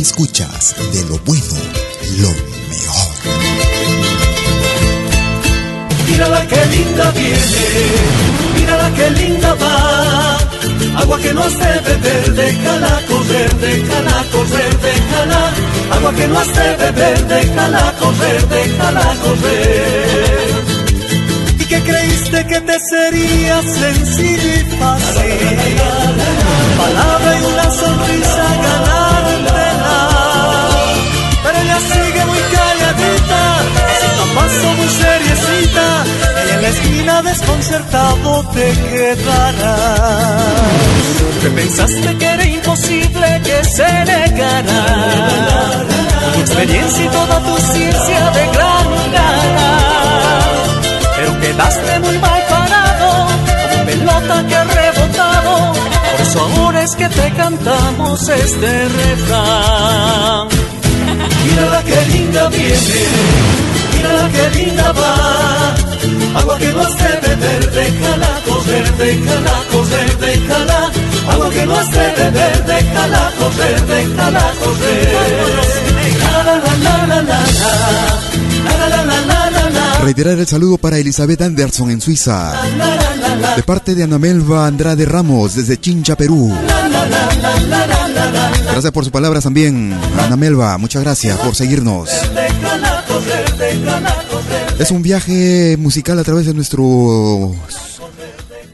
Escuchas 0.04 0.76
de 0.92 1.02
lo 1.06 1.18
bueno, 1.20 1.56
lo 2.24 2.32
mejor. 2.70 3.14
Mírala 6.10 6.46
qué 6.46 6.66
linda 6.76 7.06
viene, 7.12 7.66
mírala 8.56 8.90
qué 8.98 9.10
linda 9.12 9.54
va. 9.54 10.38
Agua 11.02 11.18
que 11.20 11.34
no 11.34 11.42
has 11.44 11.58
de 11.58 11.74
beber, 11.88 12.34
déjala 12.34 12.94
correr, 13.08 13.52
déjala 13.66 14.18
correr, 14.34 14.74
déjala. 14.88 15.42
Agua 15.96 16.12
que 16.18 16.28
no 16.28 16.40
has 16.40 16.54
de 16.60 16.70
beber, 16.82 17.28
déjala 17.28 17.94
correr, 18.02 18.42
déjala 18.50 19.08
correr. 19.24 20.50
¿Y 21.62 21.66
qué 21.66 21.80
creíste 21.82 22.46
que 22.52 22.60
te 22.60 22.78
sería 22.92 23.62
sencillo 23.62 24.50
y 24.60 24.64
fácil? 24.80 25.58
Palabra 26.78 27.40
y 27.40 27.44
una 27.54 27.72
sonrisa 27.72 28.46
ganártela. 28.64 29.03
Paso 34.36 34.74
muy 34.78 34.90
seriecita. 34.90 36.04
Y 36.48 36.50
en 36.56 36.62
la 36.62 36.68
esquina 36.70 37.22
desconcertado 37.22 38.44
te 38.54 38.72
quedarás. 38.90 40.44
Que 41.42 41.50
pensaste 41.50 42.18
que 42.18 42.26
era 42.26 42.46
imposible 42.46 43.42
que 43.44 43.64
se 43.66 44.06
negara. 44.06 44.82
Tu 46.34 46.40
experiencia 46.42 47.06
y 47.06 47.10
toda 47.10 47.40
tu 47.40 47.58
ciencia 47.74 48.30
de 48.32 48.46
gran 48.54 48.88
gana. 49.14 49.72
Pero 51.16 51.40
quedaste 51.40 52.00
muy 52.00 52.18
mal 52.20 52.42
parado, 52.50 53.28
como 53.72 53.86
pelota 53.86 54.46
que 54.48 54.56
ha 54.56 54.64
rebotado. 54.64 55.74
Por 56.12 56.22
eso 56.22 56.40
ahora 56.40 56.84
es 56.84 56.96
que 56.96 57.10
te 57.10 57.32
cantamos 57.32 58.30
este 58.30 58.90
refrán. 58.90 60.48
Mírala 61.46 61.84
qué 61.84 62.02
linda 62.14 62.50
viene, 62.50 63.02
mírala 64.04 64.30
qué 64.32 64.50
linda 64.60 64.92
va. 64.92 65.76
Agua 66.40 66.58
que 66.58 66.74
no 66.74 66.82
has 66.82 66.96
de 66.98 67.28
beber, 67.28 67.72
déjala 67.72 68.42
correr, 68.48 68.98
déjala 68.98 69.64
correr, 69.72 70.18
déjala. 70.18 70.92
Agua 71.30 71.50
que 71.50 71.66
no 71.66 71.76
has 71.76 71.92
de 71.92 72.14
beber, 72.18 72.66
déjala 72.66 73.32
correr, 73.40 73.86
déjala 73.86 74.54
correr. 74.60 75.14
La 76.20 76.44
la 76.44 76.56
la 76.78 77.08
la 77.08 77.22
la. 77.22 77.44
Reiterar 80.04 80.38
el 80.38 80.48
saludo 80.48 80.78
para 80.78 80.98
Elizabeth 80.98 81.42
Anderson 81.42 81.90
en 81.90 82.02
Suiza. 82.02 82.54
De 83.56 83.64
parte 83.64 83.96
de 83.96 84.04
Ana 84.04 84.20
Melva 84.20 84.68
Andrade 84.68 85.06
Ramos 85.06 85.56
desde 85.56 85.80
Chincha, 85.80 86.18
Perú. 86.18 86.54
Gracias 88.72 88.92
por 88.92 89.04
sus 89.06 89.14
palabras 89.14 89.46
también, 89.46 89.98
Ana 90.20 90.36
Melva. 90.36 90.78
Muchas 90.78 91.04
gracias 91.04 91.38
por 91.38 91.56
seguirnos. 91.56 92.10
Es 94.80 94.92
un 94.92 95.02
viaje 95.02 95.78
musical 95.78 96.20
a 96.20 96.24
través 96.24 96.46
de 96.46 96.54
nuestros 96.54 97.56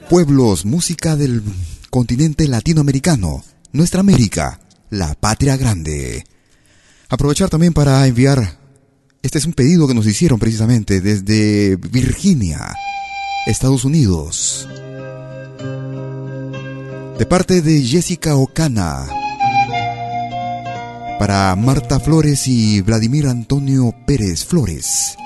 pueblos, 0.09 0.65
música 0.65 1.15
del 1.15 1.43
continente 1.89 2.47
latinoamericano, 2.47 3.43
nuestra 3.73 3.99
América, 3.99 4.59
la 4.89 5.13
patria 5.15 5.55
grande. 5.57 6.23
Aprovechar 7.09 7.49
también 7.49 7.73
para 7.73 8.07
enviar, 8.07 8.57
este 9.21 9.37
es 9.37 9.45
un 9.45 9.53
pedido 9.53 9.87
que 9.87 9.93
nos 9.93 10.07
hicieron 10.07 10.39
precisamente 10.39 11.01
desde 11.01 11.75
Virginia, 11.75 12.73
Estados 13.45 13.85
Unidos. 13.85 14.67
De 17.17 17.25
parte 17.25 17.61
de 17.61 17.83
Jessica 17.83 18.35
Ocana. 18.35 19.07
Para 21.19 21.53
Marta 21.57 21.99
Flores 21.99 22.47
y 22.47 22.79
Vladimir 22.79 23.27
Antonio 23.27 23.93
Pérez 24.07 24.45
Flores. 24.45 25.17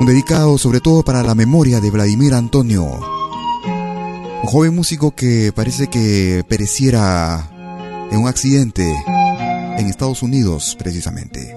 Un 0.00 0.06
dedicado 0.06 0.56
sobre 0.56 0.80
todo 0.80 1.02
para 1.02 1.22
la 1.22 1.34
memoria 1.34 1.78
de 1.78 1.90
Vladimir 1.90 2.32
Antonio. 2.32 2.84
Un 4.42 4.48
joven 4.48 4.74
músico 4.74 5.14
que 5.14 5.52
parece 5.54 5.88
que 5.88 6.42
pereciera 6.48 7.50
en 8.10 8.18
un 8.18 8.28
accidente 8.28 8.90
en 9.76 9.86
Estados 9.86 10.22
Unidos 10.22 10.74
precisamente. 10.78 11.54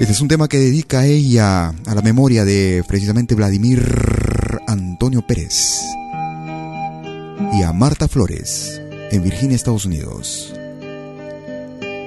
Este 0.00 0.12
es 0.12 0.20
un 0.20 0.26
tema 0.26 0.48
que 0.48 0.58
dedica 0.58 1.06
ella 1.06 1.68
a 1.68 1.94
la 1.94 2.02
memoria 2.02 2.44
de 2.44 2.82
precisamente 2.88 3.36
Vladimir 3.36 3.88
Antonio 4.66 5.24
Pérez 5.24 5.80
y 7.52 7.62
a 7.62 7.72
Marta 7.72 8.08
Flores 8.08 8.82
en 9.12 9.22
Virginia, 9.22 9.54
Estados 9.54 9.84
Unidos. 9.84 10.52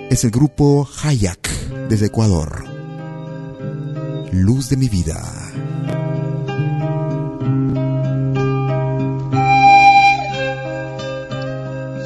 Es 0.07 0.23
el 0.23 0.29
grupo 0.29 0.87
Hayak 1.03 1.49
desde 1.89 2.05
Ecuador. 2.05 2.63
Luz 4.31 4.69
de 4.69 4.77
mi 4.77 4.87
vida. 4.87 5.19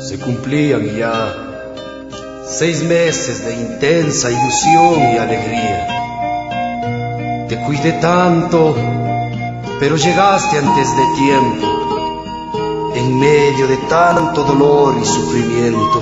Se 0.08 0.18
cumplían 0.18 0.86
ya 0.98 1.36
seis 2.48 2.82
meses 2.84 3.46
de 3.46 3.54
intensa 3.54 4.32
ilusión 4.32 5.00
y 5.14 5.18
alegría. 5.18 5.88
Te 7.50 7.62
cuidé 7.66 7.92
tanto, 8.02 8.76
pero 9.80 9.98
llegaste 9.98 10.58
antes 10.58 10.88
de 10.96 11.04
tiempo, 11.18 11.68
en 12.96 13.20
medio 13.20 13.68
de 13.68 13.78
tanto 13.90 14.44
dolor 14.46 14.96
y 15.02 15.06
sufrimiento. 15.06 16.02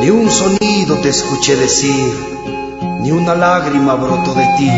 Ni 0.00 0.08
un 0.08 0.30
sonido 0.30 0.96
te 1.02 1.10
escuché 1.10 1.56
decir, 1.56 2.12
ni 3.00 3.10
una 3.10 3.34
lágrima 3.34 3.94
brotó 3.94 4.32
de 4.34 4.46
ti. 4.56 4.70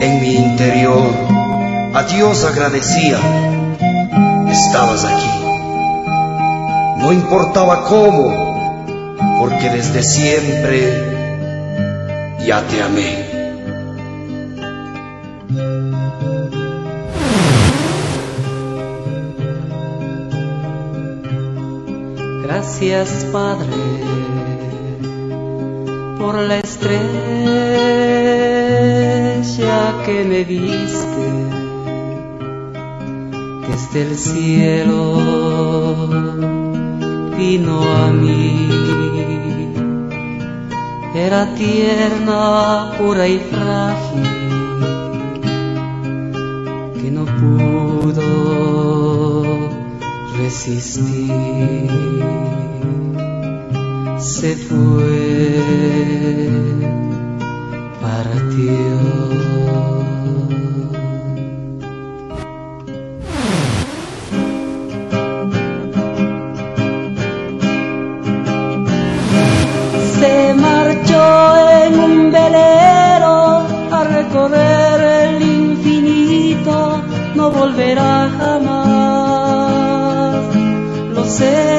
En 0.00 0.20
mi 0.20 0.34
interior, 0.34 1.12
a 1.94 2.02
Dios 2.02 2.44
agradecía, 2.44 3.18
estabas 4.50 5.04
aquí. 5.04 5.30
No 6.96 7.12
importaba 7.12 7.84
cómo, 7.84 9.16
porque 9.38 9.70
desde 9.70 10.02
siempre 10.02 10.92
ya 12.44 12.60
te 12.62 12.82
amé. 12.82 13.27
Gracias 22.60 23.24
Padre 23.32 23.70
por 26.18 26.34
la 26.34 26.58
estrella 26.58 26.98
que 30.04 30.24
me 30.24 30.44
diste 30.44 31.26
desde 33.68 34.02
el 34.02 34.18
cielo 34.18 34.98
vino 37.38 37.80
a 37.80 38.10
mí. 38.10 38.68
Era 41.14 41.54
tierna, 41.54 42.92
pura 42.98 43.28
y 43.28 43.38
frágil, 43.38 44.24
que 47.00 47.08
no 47.12 47.24
pudo 47.24 47.77
Se 54.18 54.56
fue, 54.56 55.60
partió. 58.00 59.97
Lo 81.40 81.77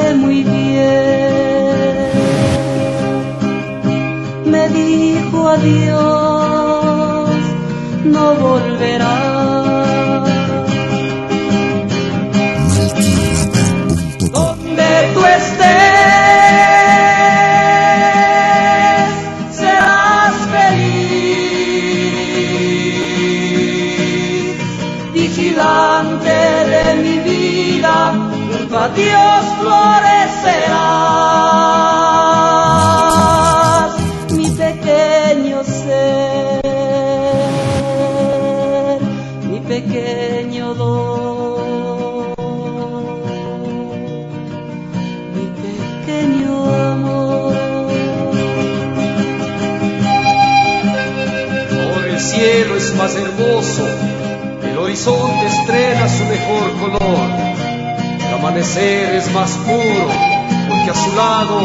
porque 59.70 60.90
a 60.90 60.96
su 60.96 61.16
lado 61.16 61.60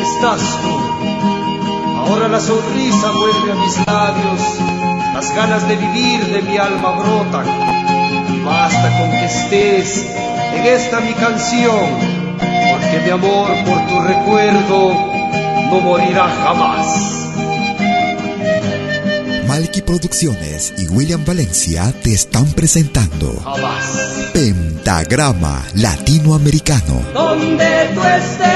estás 0.00 0.40
tú. 0.62 0.74
Ahora 1.98 2.28
la 2.28 2.40
sonrisa 2.40 3.10
vuelve 3.12 3.52
a 3.52 3.54
mis 3.54 3.86
labios, 3.86 4.40
las 5.14 5.34
ganas 5.34 5.68
de 5.68 5.76
vivir 5.76 6.24
de 6.26 6.42
mi 6.42 6.56
alma 6.56 6.90
brotan, 6.92 7.46
y 8.34 8.40
basta 8.44 8.98
con 8.98 9.10
que 9.10 9.24
estés 9.24 10.04
en 10.54 10.66
esta 10.66 11.00
mi 11.00 11.12
canción, 11.14 11.86
porque 12.38 13.00
mi 13.04 13.10
amor 13.10 13.48
por 13.64 13.86
tu 13.88 14.00
recuerdo 14.00 14.94
no 15.70 15.80
morirá 15.80 16.28
jamás. 16.42 17.12
Malky 19.46 19.82
Producciones 19.82 20.74
y 20.76 20.88
William 20.88 21.24
Valencia 21.24 21.92
te 22.02 22.12
están 22.12 22.46
presentando 22.52 23.32
Jamás. 23.44 24.32
Pentagrama 24.86 25.66
Latinoamericano. 25.74 27.02
Donde 27.12 27.90
tú 27.92 28.02
estés, 28.04 28.46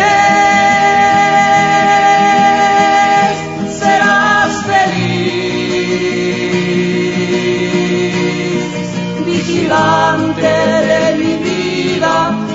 serás 3.81 4.65
feliz. 4.65 5.11
Vigilante 9.27 10.55
de 10.91 11.17
mi 11.19 11.35
vida, 11.43 12.15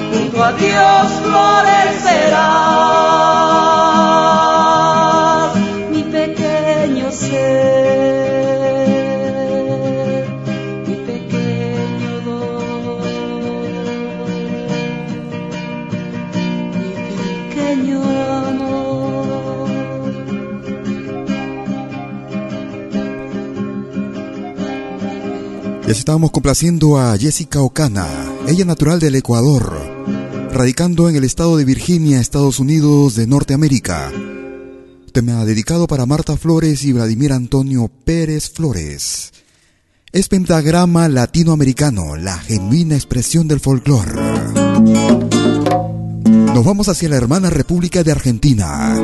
junto 0.09 0.41
a 0.41 0.53
Dios 0.53 1.11
florecerás. 1.21 2.75
Ya 25.95 25.99
estábamos 25.99 26.31
complaciendo 26.31 26.99
a 26.99 27.17
Jessica 27.17 27.61
Ocana, 27.61 28.05
ella 28.49 28.65
natural 28.65 28.99
del 28.99 29.15
Ecuador, 29.15 29.79
radicando 30.51 31.07
en 31.07 31.15
el 31.15 31.23
estado 31.23 31.55
de 31.55 31.63
Virginia, 31.63 32.19
Estados 32.19 32.59
Unidos 32.59 33.15
de 33.15 33.25
Norteamérica. 33.27 34.11
Tema 35.13 35.45
dedicado 35.45 35.87
para 35.87 36.05
Marta 36.05 36.35
Flores 36.35 36.83
y 36.83 36.91
Vladimir 36.91 37.31
Antonio 37.31 37.89
Pérez 38.03 38.51
Flores. 38.51 39.31
Es 40.11 40.27
pentagrama 40.27 41.07
latinoamericano, 41.07 42.17
la 42.17 42.39
genuina 42.39 42.95
expresión 42.95 43.47
del 43.47 43.61
folclore. 43.61 44.21
Nos 46.25 46.65
vamos 46.65 46.89
hacia 46.89 47.07
la 47.07 47.15
hermana 47.15 47.49
República 47.49 48.03
de 48.03 48.11
Argentina. 48.11 48.97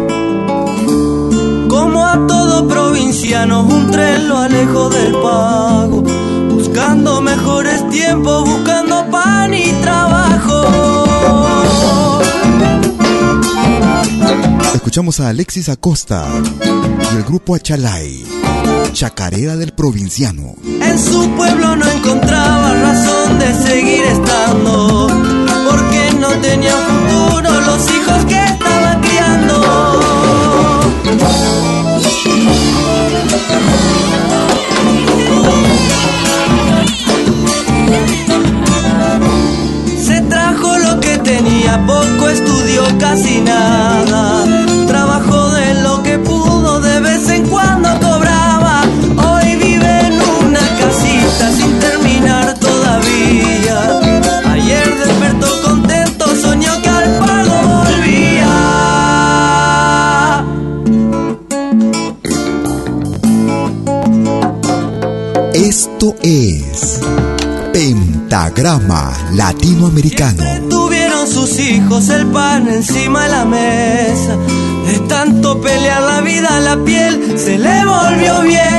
Como 1.70 2.06
a 2.06 2.28
todo 2.28 2.68
provinciano, 2.68 3.66
un 3.66 3.90
tren 3.92 4.28
lo 4.28 4.40
alejo 4.40 4.90
del 4.90 5.14
pago. 5.14 6.31
Buscando 6.74 7.20
mejores 7.20 7.90
tiempos, 7.90 8.50
buscando 8.50 9.06
pan 9.12 9.54
y 9.54 9.74
trabajo. 9.82 10.62
Escuchamos 14.74 15.20
a 15.20 15.28
Alexis 15.28 15.68
Acosta 15.68 16.30
y 17.12 17.18
el 17.18 17.24
grupo 17.24 17.56
Achalay, 17.56 18.24
Chacarera 18.94 19.58
del 19.58 19.74
Provinciano. 19.74 20.56
En 20.64 20.98
su 20.98 21.30
pueblo 21.32 21.76
no 21.76 21.92
encontraba 21.92 22.74
razón 22.74 23.38
de 23.38 23.54
seguir 23.54 24.04
estando. 24.04 25.10
Porque 25.70 26.14
no 26.22 26.30
tenía 26.40 26.72
futuro 26.72 27.52
los 27.52 27.92
hijos 27.92 28.26
que 28.30 28.46
estaba 28.46 28.98
criando. 29.02 29.62
casi 43.02 43.42
nada. 43.42 44.46
Trabajó 44.88 45.50
de 45.50 45.74
lo 45.82 46.04
que 46.04 46.20
pudo, 46.20 46.80
de 46.80 47.00
vez 47.00 47.28
en 47.30 47.48
cuando 47.48 47.90
cobraba. 48.00 48.84
Hoy 49.28 49.56
vive 49.56 49.92
en 50.08 50.14
una 50.46 50.64
casita 50.80 51.52
sin 51.58 51.80
terminar 51.80 52.54
todavía. 52.60 53.78
Ayer 54.54 54.88
despertó 55.04 55.50
contento, 55.64 56.26
soñó 56.36 56.74
que 56.84 56.90
al 56.90 57.10
pago 57.20 57.58
volvía. 57.80 58.52
Esto 65.54 66.16
es 66.22 67.02
Pentagrama 67.74 69.12
Latinoamericano 69.34 70.91
sus 71.34 71.60
hijos 71.60 72.10
el 72.10 72.28
pan 72.28 72.68
encima 72.68 73.24
de 73.24 73.30
la 73.30 73.46
mesa. 73.46 74.36
De 74.86 75.00
tanto 75.08 75.62
pelear 75.62 76.02
la 76.02 76.20
vida, 76.20 76.60
la 76.60 76.76
piel 76.84 77.40
se 77.40 77.58
le 77.58 77.86
volvió 77.86 78.42
vieja. 78.42 78.72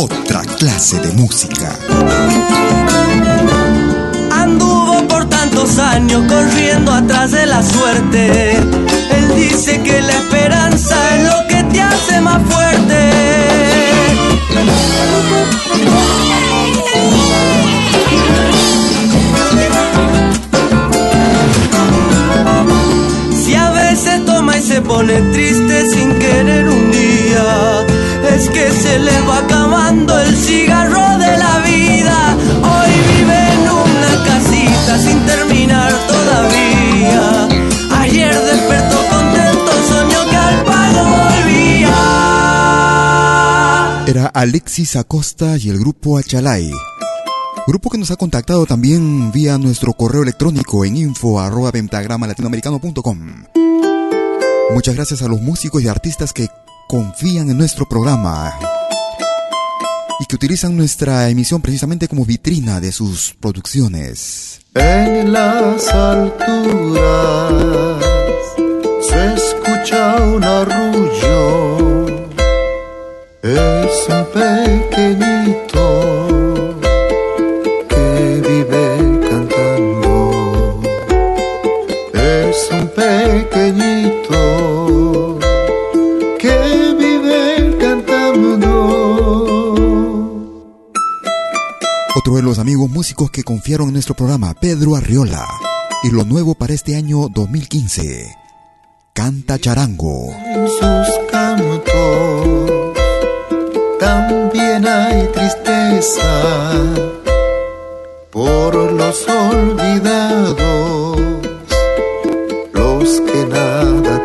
Otra 0.00 0.42
clase 0.58 1.00
de 1.00 1.12
música. 1.14 1.76
Anduvo 4.32 5.08
por 5.08 5.28
tantos 5.28 5.78
años 5.78 6.22
corriendo 6.28 6.92
atrás 6.92 7.32
de 7.32 7.46
la 7.46 7.62
suerte. 7.64 8.52
Él 8.52 9.34
dice 9.36 9.80
que 9.82 9.87
pone 24.88 25.20
triste 25.32 25.86
sin 25.90 26.18
querer 26.18 26.66
un 26.68 26.90
día, 26.90 27.86
es 28.34 28.48
que 28.48 28.72
se 28.72 28.98
le 28.98 29.20
va 29.20 29.38
acabando 29.38 30.18
el 30.18 30.34
cigarro 30.34 31.18
de 31.18 31.36
la 31.36 31.58
vida. 31.60 32.36
Hoy 32.72 32.90
vive 33.12 33.38
en 33.52 33.68
una 33.68 34.24
casita 34.24 34.98
sin 34.98 35.20
terminar 35.26 35.92
todavía. 36.08 37.48
Ayer 38.00 38.34
despertó 38.34 38.96
contento, 39.10 39.72
soñó 39.90 40.20
que 40.30 40.36
al 40.36 40.64
pago 40.64 41.02
volvía. 41.20 41.96
Era 44.06 44.26
Alexis 44.28 44.96
Acosta 44.96 45.58
y 45.58 45.68
el 45.68 45.78
grupo 45.78 46.16
Achalay. 46.18 46.72
Grupo 47.66 47.90
que 47.90 47.98
nos 47.98 48.10
ha 48.10 48.16
contactado 48.16 48.64
también 48.64 49.30
vía 49.32 49.58
nuestro 49.58 49.92
correo 49.92 50.22
electrónico 50.22 50.86
en 50.86 50.96
info 50.96 51.38
arroba 51.38 51.70
pentagramalatinoamericano.com. 51.72 53.67
Muchas 54.70 54.94
gracias 54.94 55.22
a 55.22 55.28
los 55.28 55.40
músicos 55.40 55.82
y 55.82 55.88
artistas 55.88 56.32
que 56.32 56.48
confían 56.88 57.48
en 57.50 57.56
nuestro 57.56 57.86
programa 57.88 58.54
y 60.20 60.26
que 60.26 60.36
utilizan 60.36 60.76
nuestra 60.76 61.28
emisión 61.30 61.62
precisamente 61.62 62.06
como 62.06 62.24
vitrina 62.24 62.80
de 62.80 62.92
sus 62.92 63.34
producciones. 63.40 64.60
En 64.74 65.32
las 65.32 65.88
alturas 65.88 67.04
se 69.08 69.34
escucha 69.34 70.16
un 70.22 70.44
arrullo, 70.44 72.06
es 73.42 74.08
un 74.08 74.26
pequeñito 74.32 75.37
Los 92.42 92.60
amigos 92.60 92.88
músicos 92.88 93.30
que 93.32 93.42
confiaron 93.42 93.88
en 93.88 93.94
nuestro 93.94 94.14
programa, 94.14 94.54
Pedro 94.54 94.94
Arriola. 94.94 95.44
Y 96.04 96.10
lo 96.10 96.24
nuevo 96.24 96.54
para 96.54 96.72
este 96.72 96.94
año 96.94 97.28
2015. 97.28 98.34
Canta 99.12 99.58
charango. 99.58 100.32
En 100.46 100.68
sus 100.68 101.08
cantos 101.30 102.94
también 103.98 104.86
hay 104.86 105.26
tristeza 105.32 106.72
por 108.30 108.92
los 108.92 109.28
olvidados, 109.28 110.56
los 112.72 113.20
que 113.20 113.46
nada 113.46 114.17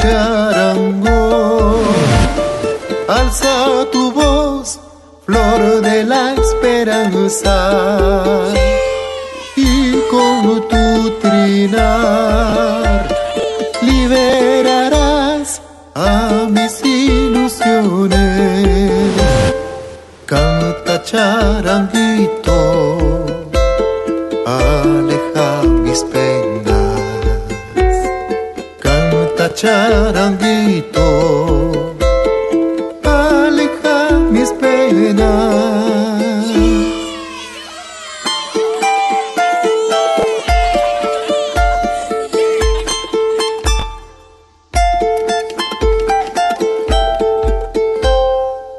charango, 0.00 1.80
alza 3.08 3.56
tu 3.92 4.12
voz, 4.12 4.78
flor 5.24 5.60
de 5.80 6.04
la 6.04 6.34
esperanza, 6.34 7.56
y 9.56 9.92
con 10.10 10.68
tu 10.68 10.84
trinar 11.22 13.08
liberarás 13.82 15.60
a 15.94 16.46
mis 16.48 16.74
ilusiones. 16.84 18.18
Canta 20.26 21.02
charanguito, 21.02 22.58
aleja 33.04 34.18
mis. 34.30 34.52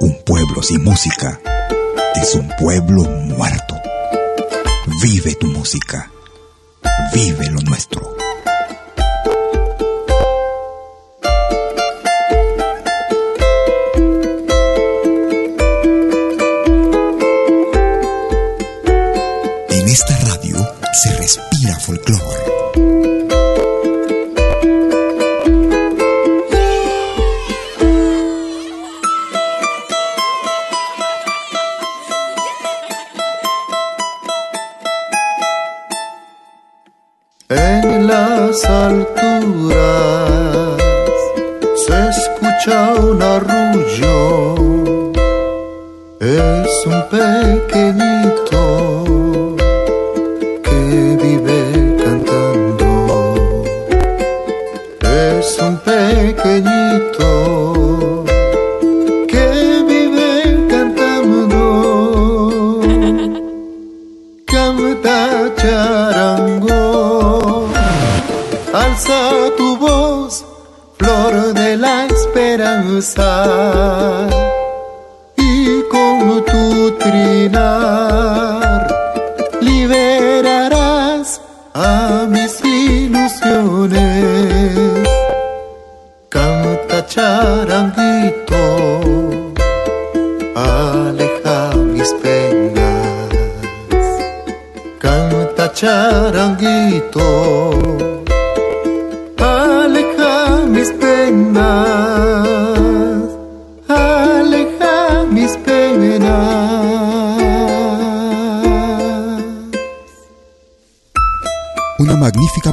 Un 0.01 0.23
pueblo 0.25 0.63
sin 0.63 0.84
música 0.84 1.41
es 2.15 2.36
un 2.36 2.47
pueblo 2.57 3.03
muerto. 3.03 3.75
Vive 5.01 5.36
tu 5.36 5.47
música. 5.47 6.09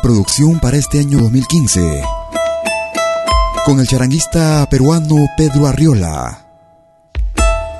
Producción 0.07 0.61
para 0.61 0.77
este 0.77 1.01
año 1.01 1.19
2015. 1.19 2.01
Con 3.65 3.81
el 3.81 3.89
charanguista 3.89 4.65
peruano 4.71 5.17
Pedro 5.37 5.67
Arriola. 5.67 6.47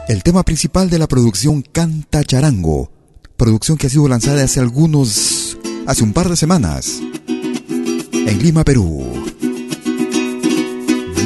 El 0.09 0.25
tema 0.25 0.43
principal 0.43 0.91
de 0.91 0.99
la 0.99 1.07
producción 1.07 1.63
Canta 1.63 2.25
Charango. 2.25 2.91
Producción 3.37 3.79
que 3.79 3.87
ha 3.87 3.91
sido 3.91 4.09
lanzada 4.09 4.43
hace 4.43 4.59
algunos. 4.59 5.57
hace 5.87 6.03
un 6.03 6.13
par 6.13 6.29
de 6.29 6.35
semanas. 6.35 7.01
En 7.29 8.43
Lima, 8.43 8.65
Perú. 8.65 9.07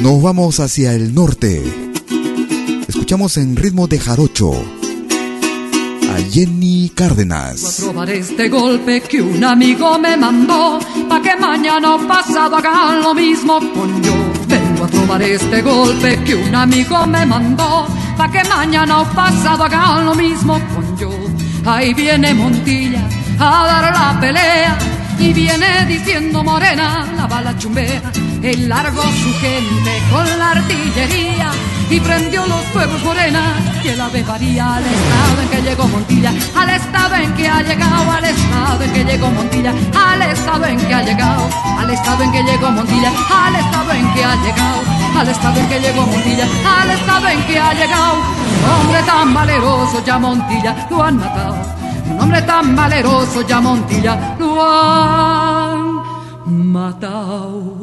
Nos 0.03 0.21
vamos 0.21 0.59
hacia 0.59 0.93
el 0.93 1.15
norte. 1.15 1.63
Escuchamos 2.87 3.37
en 3.37 3.55
ritmo 3.55 3.87
de 3.87 3.97
jarocho 3.97 4.80
a 6.11 6.17
Jenny 6.29 6.91
Cárdenas. 6.93 7.61
Voy 7.61 7.71
a 7.71 7.91
probar 7.91 8.09
este 8.09 8.49
golpe 8.49 9.01
que 9.01 9.21
un 9.21 9.43
amigo 9.43 9.97
me 9.97 10.17
mandó, 10.17 10.79
pa' 11.07 11.21
que 11.21 11.35
mañana 11.37 11.95
o 11.95 12.07
pasado 12.07 12.57
hagan 12.57 13.01
lo 13.01 13.13
mismo 13.13 13.59
con 13.73 14.03
yo. 14.03 14.13
Vengo 14.47 14.83
a 14.85 14.87
probar 14.87 15.21
este 15.21 15.61
golpe 15.61 16.21
que 16.23 16.35
un 16.35 16.53
amigo 16.53 17.05
me 17.07 17.25
mandó, 17.25 17.87
pa' 18.17 18.29
que 18.29 18.43
mañana 18.43 19.01
o 19.01 19.05
pasado 19.05 19.63
hagan 19.63 20.05
lo 20.05 20.15
mismo 20.15 20.53
con 20.73 20.97
yo. 20.97 21.09
Ahí 21.65 21.93
viene 21.93 22.33
Montilla 22.33 23.07
a 23.39 23.65
dar 23.65 23.93
la 23.93 24.19
pelea. 24.19 25.00
Y 25.19 25.33
viene 25.33 25.85
diciendo 25.85 26.43
morena, 26.43 27.07
la 27.15 27.27
bala 27.27 27.57
chumbea, 27.57 28.01
el 28.41 28.67
largo 28.67 29.01
su 29.03 29.33
gente 29.39 29.91
con 30.11 30.39
la 30.39 30.51
artillería 30.51 31.51
y 31.91 31.99
prendió 31.99 32.45
los 32.47 32.61
fuegos 32.67 33.03
morena 33.03 33.41
y 33.83 33.89
el 33.89 33.99
ave 33.99 34.23
varía 34.23 34.75
al 34.75 34.83
estado 34.83 35.41
en 35.41 35.49
que 35.49 35.61
llegó 35.61 35.87
Montilla, 35.87 36.33
al 36.55 36.69
estado 36.69 37.15
en 37.15 37.33
que 37.33 37.47
ha 37.47 37.61
llegado, 37.61 38.11
al 38.11 38.23
estado 38.23 38.83
en 38.83 38.93
que 38.93 39.03
llegó 39.03 39.31
Montilla, 39.31 39.73
al 39.93 40.21
estado 40.21 40.65
en 40.65 40.77
que 40.77 40.93
ha 40.93 41.03
llegado, 41.03 41.49
al 41.77 41.89
estado 41.89 42.23
en 42.23 42.31
que 42.31 42.43
llegó 42.43 42.71
Montilla, 42.71 43.09
al 43.09 43.55
estado 43.55 43.91
en 43.91 44.13
que 44.13 44.23
ha 44.23 44.35
llegado, 44.35 44.81
al 45.17 45.27
estado 45.27 45.59
en 45.59 45.67
que 45.67 45.79
llegó 45.79 46.01
Montilla, 46.07 46.47
al 46.65 46.91
estado 46.91 47.27
en 47.27 47.43
que 47.43 47.59
ha 47.59 47.73
llegado, 47.73 48.15
hombre 48.79 49.03
tan 49.03 49.33
valeroso 49.33 50.03
ya 50.05 50.17
Montilla 50.17 50.87
lo 50.89 51.03
han 51.03 51.17
matado. 51.17 51.80
Un 52.11 52.19
hombre 52.19 52.41
tan 52.41 52.75
valeroso 52.75 53.41
ya 53.47 53.61
Montilla 53.61 54.35
lo 54.37 54.61
han 54.61 56.01
matado. 56.71 57.77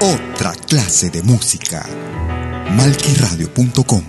Otra 0.00 0.52
clase 0.68 1.10
de 1.10 1.22
música. 1.22 1.84
Malquiradio.com. 2.76 4.02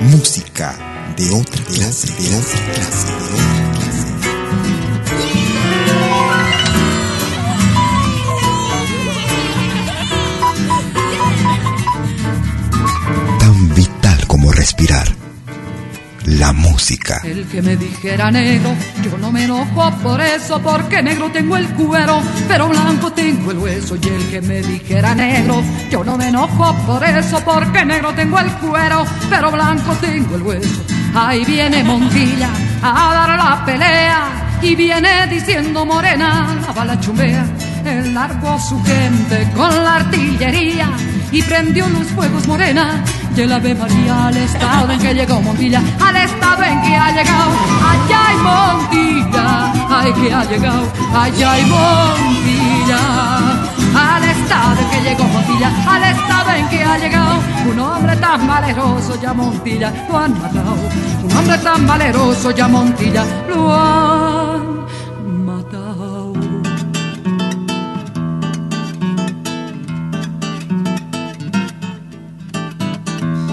Música 0.00 0.74
de 1.16 1.30
otra 1.32 1.64
clase, 1.64 2.06
de 2.22 2.36
otra 2.36 2.60
clase, 2.72 3.06
de 3.08 3.24
otra 3.34 3.72
clase. 3.82 4.08
Tan 13.40 13.74
vital 13.74 14.26
como 14.26 14.52
respirar. 14.52 15.27
La 16.36 16.52
música. 16.52 17.22
El 17.24 17.46
que 17.46 17.62
me 17.62 17.74
dijera 17.76 18.30
negro, 18.30 18.74
yo 19.02 19.16
no 19.16 19.32
me 19.32 19.44
enojo 19.44 19.90
por 20.02 20.20
eso, 20.20 20.60
porque 20.60 21.02
negro 21.02 21.30
tengo 21.32 21.56
el 21.56 21.66
cuero, 21.68 22.20
pero 22.46 22.68
blanco 22.68 23.10
tengo 23.12 23.50
el 23.50 23.58
hueso. 23.58 23.96
Y 23.96 24.08
el 24.08 24.28
que 24.28 24.42
me 24.42 24.60
dijera 24.60 25.14
negro, 25.14 25.62
yo 25.90 26.04
no 26.04 26.18
me 26.18 26.28
enojo 26.28 26.74
por 26.86 27.02
eso, 27.02 27.40
porque 27.44 27.82
negro 27.84 28.12
tengo 28.12 28.38
el 28.40 28.50
cuero, 28.56 29.06
pero 29.30 29.50
blanco 29.50 29.94
tengo 30.02 30.36
el 30.36 30.42
hueso. 30.42 30.82
Ahí 31.14 31.46
viene 31.46 31.82
Montilla 31.82 32.50
a 32.82 33.14
dar 33.14 33.38
la 33.38 33.64
pelea, 33.64 34.58
y 34.60 34.74
viene 34.74 35.26
diciendo 35.28 35.86
morena, 35.86 36.54
la 36.60 36.72
bala 36.72 37.00
chumbea. 37.00 37.46
El 37.86 38.12
largo 38.12 38.58
su 38.60 38.82
gente 38.84 39.50
con 39.56 39.70
la 39.82 39.96
artillería, 39.96 40.90
y 41.32 41.40
prendió 41.42 41.88
los 41.88 42.06
fuegos 42.08 42.46
morena 42.46 43.02
y 43.38 43.40
el 43.42 43.52
Ave 43.52 43.72
María 43.72 44.26
al 44.26 44.36
estado 44.36 44.90
en 44.90 44.98
que 44.98 45.14
llegó 45.14 45.40
Montilla, 45.40 45.80
al 46.00 46.16
estado 46.16 46.62
en 46.64 46.82
que 46.82 46.96
ha 46.96 47.10
llegado, 47.12 47.50
allá 47.90 48.26
hay 48.26 48.36
Montilla, 48.48 49.72
ay 49.88 50.12
que 50.12 50.34
ha 50.34 50.44
llegado, 50.44 50.82
allá 51.14 51.52
hay 51.52 51.64
Montilla, 51.66 52.98
al 53.94 54.24
estado 54.24 54.80
en 54.80 54.90
que 54.90 55.00
llegó 55.08 55.24
Montilla, 55.24 55.70
al 55.88 56.02
estado 56.02 56.50
en 56.50 56.68
que 56.68 56.82
ha 56.82 56.98
llegado, 56.98 57.38
un 57.70 57.78
hombre 57.78 58.16
tan 58.16 58.46
valeroso 58.46 59.20
ya 59.22 59.32
Montilla 59.32 59.92
lo 60.08 60.18
han 60.18 60.42
matado, 60.42 60.76
un 61.22 61.36
hombre 61.36 61.58
tan 61.58 61.86
valeroso 61.86 62.50
ya 62.50 62.66
Montilla 62.66 63.24
lo 63.48 63.72
han 63.72 64.78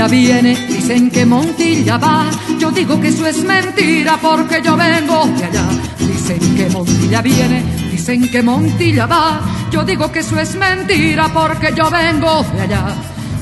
Montilla 0.00 0.18
viene, 0.18 0.54
dicen 0.66 1.10
que 1.10 1.26
Montilla 1.26 1.98
va. 1.98 2.30
Yo 2.58 2.70
digo 2.70 2.98
que 2.98 3.08
eso 3.08 3.26
es 3.26 3.44
mentira 3.44 4.16
porque 4.16 4.62
yo 4.64 4.74
vengo 4.74 5.26
de 5.26 5.44
allá. 5.44 5.64
Dicen 5.98 6.56
que 6.56 6.70
Montilla 6.70 7.20
viene, 7.20 7.62
dicen 7.90 8.30
que 8.30 8.42
Montilla 8.42 9.04
va. 9.04 9.40
Yo 9.70 9.84
digo 9.84 10.10
que 10.10 10.20
eso 10.20 10.40
es 10.40 10.54
mentira 10.54 11.28
porque 11.28 11.74
yo 11.76 11.90
vengo 11.90 12.42
de 12.54 12.62
allá. 12.62 12.86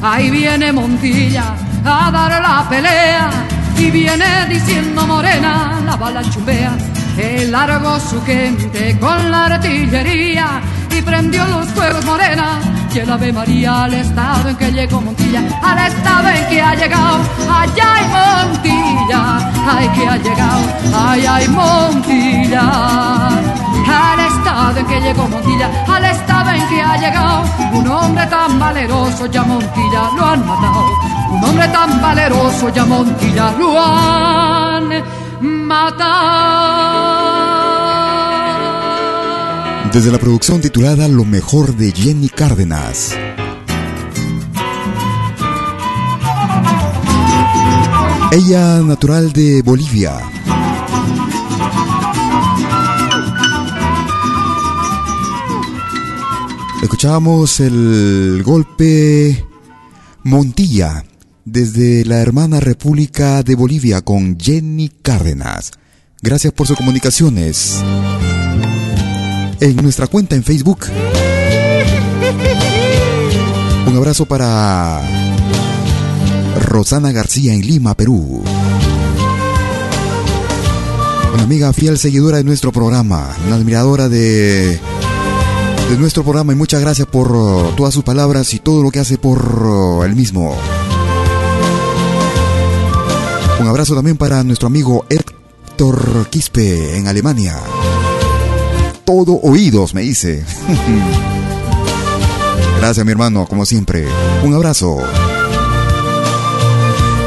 Ahí 0.02 0.30
viene 0.30 0.72
Montilla 0.72 1.54
a 1.84 2.10
dar 2.10 2.42
la 2.42 2.68
pelea 2.68 3.30
y 3.78 3.92
viene 3.92 4.46
diciendo 4.48 5.06
morena, 5.06 5.80
la 5.86 5.94
bala 5.94 6.28
chumbea. 6.28 6.76
El 7.16 7.52
largo 7.52 8.00
su 8.00 8.20
gente 8.24 8.98
con 8.98 9.30
la 9.30 9.44
artillería 9.44 10.60
y 10.90 11.02
prendió 11.02 11.46
los 11.46 11.68
fuegos 11.68 12.04
morena 12.04 12.58
y 12.94 12.98
el 13.00 13.10
Ave 13.10 13.32
María 13.32 13.84
al 13.84 13.94
estado 13.94 14.48
en 14.48 14.56
que 14.56 14.72
llegó 14.72 15.00
Montilla, 15.00 15.42
al 15.62 15.78
estado 15.78 16.28
en 16.28 16.46
que 16.48 16.62
ha 16.62 16.74
llegado, 16.74 17.18
allá 17.50 17.94
hay 17.94 18.04
Montilla, 18.08 19.52
ay 19.68 19.88
que 19.88 20.08
ha 20.08 20.16
llegado, 20.16 20.62
ay 20.94 21.26
hay 21.26 21.48
Montilla, 21.48 22.62
al 23.88 24.20
estado 24.20 24.78
en 24.78 24.86
que 24.86 25.00
llegó 25.00 25.28
Montilla, 25.28 25.70
al 25.86 26.04
estado 26.04 26.50
en 26.50 26.68
que 26.68 26.82
ha 26.82 26.96
llegado, 26.96 27.42
un 27.72 27.88
hombre 27.88 28.26
tan 28.26 28.58
valeroso 28.58 29.26
ya 29.26 29.42
Montilla 29.42 30.10
lo 30.16 30.24
han 30.24 30.46
matado, 30.46 30.84
un 31.30 31.44
hombre 31.44 31.68
tan 31.68 32.00
valeroso 32.00 32.68
ya 32.70 32.84
Montilla 32.86 33.52
lo 33.58 33.80
han 33.80 35.04
matado. 35.40 37.27
Desde 39.92 40.12
la 40.12 40.18
producción 40.18 40.60
titulada 40.60 41.08
Lo 41.08 41.24
mejor 41.24 41.74
de 41.74 41.90
Jenny 41.92 42.28
Cárdenas. 42.28 43.16
Ella 48.30 48.80
natural 48.82 49.32
de 49.32 49.62
Bolivia. 49.62 50.20
Escuchábamos 56.82 57.58
el 57.60 58.42
golpe 58.44 59.44
Montilla 60.22 61.04
desde 61.44 62.04
la 62.04 62.20
hermana 62.20 62.60
República 62.60 63.42
de 63.42 63.54
Bolivia 63.54 64.02
con 64.02 64.38
Jenny 64.38 64.90
Cárdenas. 65.02 65.72
Gracias 66.20 66.52
por 66.52 66.66
sus 66.66 66.76
comunicaciones 66.76 67.82
en 69.60 69.76
nuestra 69.76 70.06
cuenta 70.06 70.36
en 70.36 70.44
Facebook. 70.44 70.86
Un 73.86 73.96
abrazo 73.96 74.26
para 74.26 75.00
Rosana 76.60 77.12
García 77.12 77.54
en 77.54 77.60
Lima, 77.62 77.94
Perú. 77.94 78.42
Una 81.34 81.42
amiga 81.42 81.72
fiel 81.72 81.98
seguidora 81.98 82.38
de 82.38 82.44
nuestro 82.44 82.72
programa, 82.72 83.34
una 83.46 83.56
admiradora 83.56 84.08
de, 84.08 84.78
de 85.90 85.96
nuestro 85.98 86.22
programa 86.22 86.52
y 86.52 86.56
muchas 86.56 86.80
gracias 86.80 87.06
por 87.06 87.74
todas 87.76 87.94
sus 87.94 88.04
palabras 88.04 88.52
y 88.54 88.58
todo 88.58 88.82
lo 88.82 88.90
que 88.90 89.00
hace 89.00 89.18
por 89.18 90.04
el 90.04 90.14
mismo. 90.14 90.54
Un 93.60 93.66
abrazo 93.66 93.94
también 93.94 94.16
para 94.16 94.44
nuestro 94.44 94.68
amigo 94.68 95.04
Ed 95.08 95.20
Víctor 95.78 96.26
Quispe 96.28 96.96
en 96.96 97.06
Alemania. 97.06 97.56
Todo 99.08 99.40
oídos, 99.42 99.94
me 99.94 100.02
dice. 100.02 100.44
Gracias, 102.78 103.06
mi 103.06 103.10
hermano, 103.10 103.46
como 103.46 103.64
siempre. 103.64 104.06
Un 104.44 104.52
abrazo. 104.52 104.98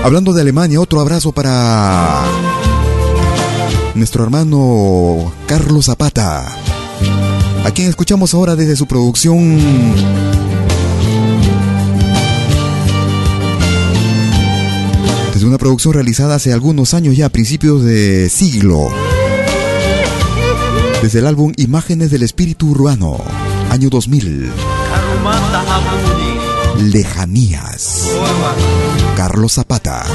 Hablando 0.03 0.31
de 0.31 0.41
Alemania, 0.41 0.79
otro 0.79 1.01
abrazo 1.01 1.31
para 1.31 2.21
nuestro 3.95 4.23
hermano 4.23 5.33
Carlos 5.47 5.87
Zapata, 5.87 6.55
a 7.65 7.71
quien 7.71 7.89
escuchamos 7.89 8.35
ahora 8.35 8.55
desde 8.55 8.75
su 8.75 8.85
producción 8.85 9.57
desde 15.33 15.47
una 15.47 15.57
producción 15.57 15.95
realizada 15.95 16.35
hace 16.35 16.53
algunos 16.53 16.93
años 16.93 17.17
ya, 17.17 17.25
a 17.25 17.29
principios 17.29 17.83
de 17.83 18.29
siglo. 18.29 18.91
Desde 21.01 21.17
el 21.17 21.25
álbum 21.25 21.51
Imágenes 21.57 22.11
del 22.11 22.21
Espíritu 22.21 22.69
Urbano, 22.69 23.17
año 23.71 23.89
2000. 23.89 24.51
Lejanías. 26.91 28.11
Carlos 29.15 29.53
Zapata. 29.53 30.05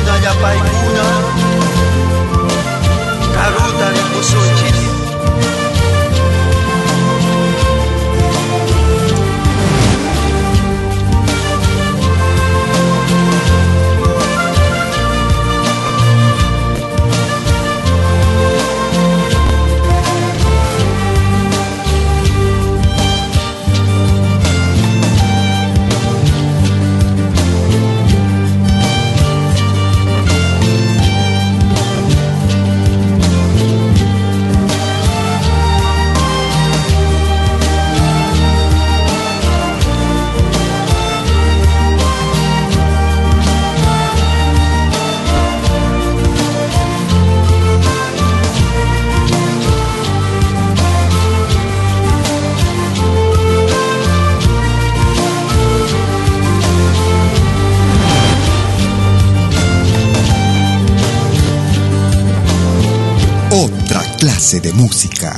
Música. 64.73 65.35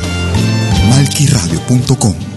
Malquiradio.com 0.91 2.28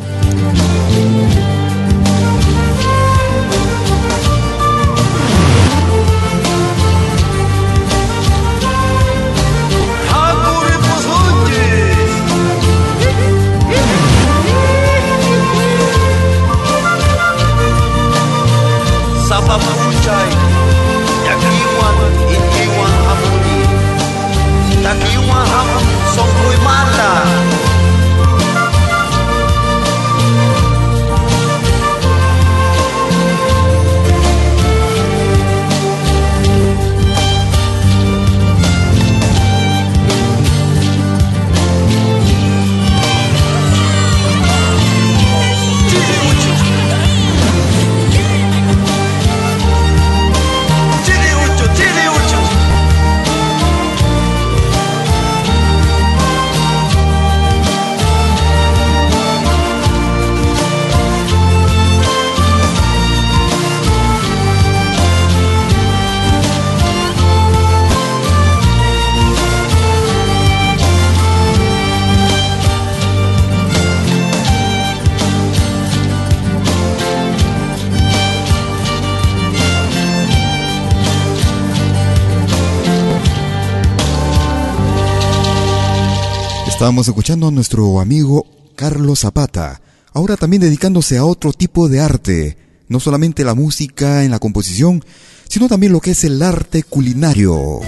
Estábamos 86.81 87.07
escuchando 87.07 87.47
a 87.47 87.51
nuestro 87.51 87.99
amigo 87.99 88.43
Carlos 88.75 89.19
Zapata, 89.19 89.79
ahora 90.13 90.35
también 90.35 90.63
dedicándose 90.63 91.15
a 91.19 91.25
otro 91.25 91.53
tipo 91.53 91.87
de 91.87 91.99
arte, 91.99 92.57
no 92.87 92.99
solamente 92.99 93.43
la 93.43 93.53
música 93.53 94.23
en 94.23 94.31
la 94.31 94.39
composición, 94.39 95.05
sino 95.47 95.67
también 95.67 95.93
lo 95.93 95.99
que 95.99 96.09
es 96.09 96.23
el 96.23 96.41
arte 96.41 96.81
culinario. 96.81 97.81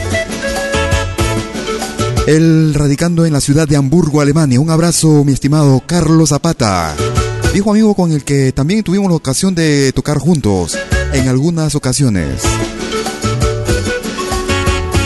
Él 2.28 2.76
radicando 2.76 3.26
en 3.26 3.34
la 3.34 3.42
ciudad 3.42 3.68
de 3.68 3.78
Hamburgo, 3.78 4.22
Alemania. 4.22 4.60
Un 4.60 4.70
abrazo, 4.70 5.24
mi 5.24 5.34
estimado 5.34 5.82
Carlos 5.88 6.30
Zapata, 6.30 6.96
viejo 7.52 7.72
amigo 7.72 7.96
con 7.96 8.12
el 8.12 8.24
que 8.24 8.52
también 8.52 8.84
tuvimos 8.84 9.10
la 9.10 9.16
ocasión 9.16 9.56
de 9.56 9.92
tocar 9.92 10.20
juntos 10.20 10.78
en 11.14 11.28
algunas 11.28 11.74
ocasiones. 11.74 12.44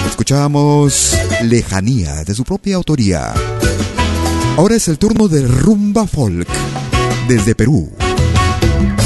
Escuchábamos 0.09 1.15
Lejanía 1.43 2.25
de 2.25 2.35
su 2.35 2.43
propia 2.43 2.75
autoría. 2.75 3.33
Ahora 4.57 4.75
es 4.75 4.87
el 4.87 4.97
turno 4.97 5.27
de 5.27 5.45
Rumba 5.45 6.07
Folk 6.07 6.47
desde 7.27 7.53
Perú. 7.53 7.91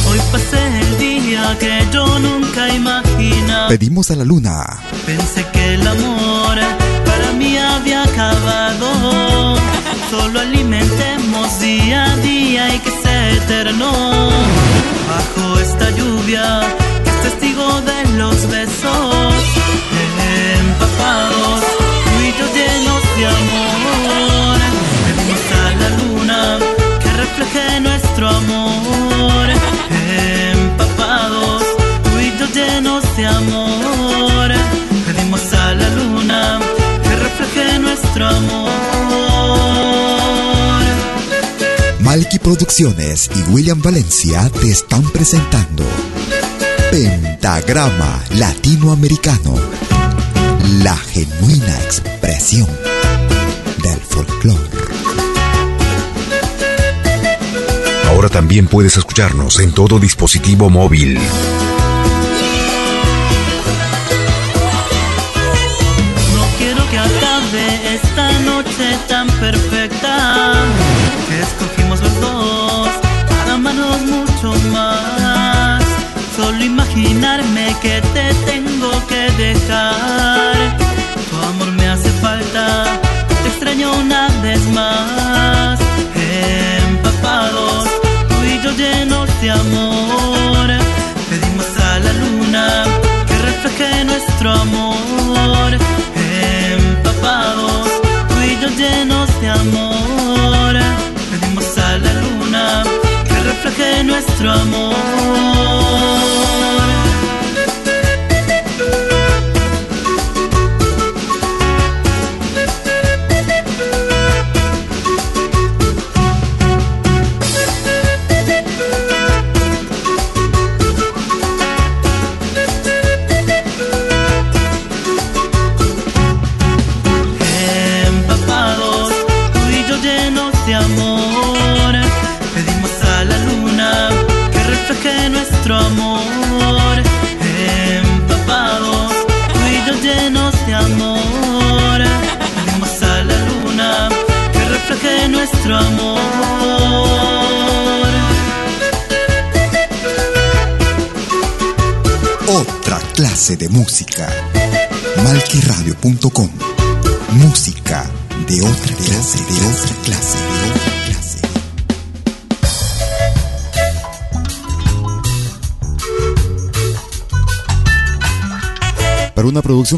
Hoy 0.08 0.20
pasé 0.32 0.80
el 0.80 0.98
día 0.98 1.58
que 1.60 1.86
yo 1.92 2.20
nunca 2.20 2.74
imaginaba. 2.74 3.68
Pedimos 3.68 4.10
a 4.12 4.16
la 4.16 4.24
luna. 4.24 4.66
Pensé 5.06 5.46
que 5.52 5.74
el 5.74 5.86
amor 5.86 6.58
para 7.06 7.34
mí 7.34 7.58
había 7.58 8.04
acabado. 8.04 9.58
Solo 10.10 10.40
alimentemos 10.40 11.60
día 11.60 12.06
a 12.06 12.16
día 12.20 12.74
y 12.74 12.80
que 12.80 12.92
sea 13.04 13.32
eterno. 13.32 13.92
Bajo 15.10 15.60
esta 15.60 15.92
lluvia 15.92 16.62
que 17.04 17.10
es 17.10 17.22
testigo 17.24 17.82
de 17.82 18.18
los 18.18 18.48
besos 18.48 19.34
empapados, 20.60 21.62
tú 22.06 22.12
y 22.24 22.32
yo 22.40 22.46
llenos 22.56 23.04
de 23.18 23.28
amor. 23.28 23.71
Refleje 27.38 27.80
nuestro 27.82 28.30
amor. 28.30 29.50
Empapados, 30.52 31.64
yo 32.40 32.46
llenos 32.48 33.04
de 33.16 33.26
amor. 33.26 34.52
Pedimos 35.06 35.54
a 35.54 35.74
la 35.74 35.90
luna 35.90 36.60
que 37.04 37.16
refleje 37.16 37.80
nuestro 37.80 38.28
amor. 38.28 38.72
Malky 42.00 42.40
Producciones 42.40 43.30
y 43.36 43.42
William 43.52 43.82
Valencia 43.82 44.50
te 44.50 44.70
están 44.70 45.04
presentando 45.12 45.84
Pentagrama 46.90 48.22
Latinoamericano, 48.32 49.56
la 50.84 50.98
genuina 50.98 51.78
expresión 51.84 52.68
del 53.84 54.00
folclore. 54.02 54.81
Ahora 58.12 58.28
también 58.28 58.68
puedes 58.68 58.98
escucharnos 58.98 59.58
en 59.62 59.72
todo 59.72 59.98
dispositivo 59.98 60.70
móvil. 60.70 61.14
No 66.34 66.44
quiero 66.58 66.90
que 66.90 66.98
acabe 66.98 67.96
esta 67.96 68.40
noche 68.40 68.98
perfecta 69.40 69.91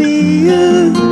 ti 0.01 1.10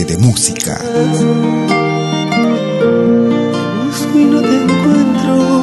clase 0.00 0.04
de 0.04 0.18
música. 0.18 0.78
Busco 3.84 4.18
y 4.18 4.24
no 4.24 4.40
te 4.40 4.56
encuentro. 4.62 5.62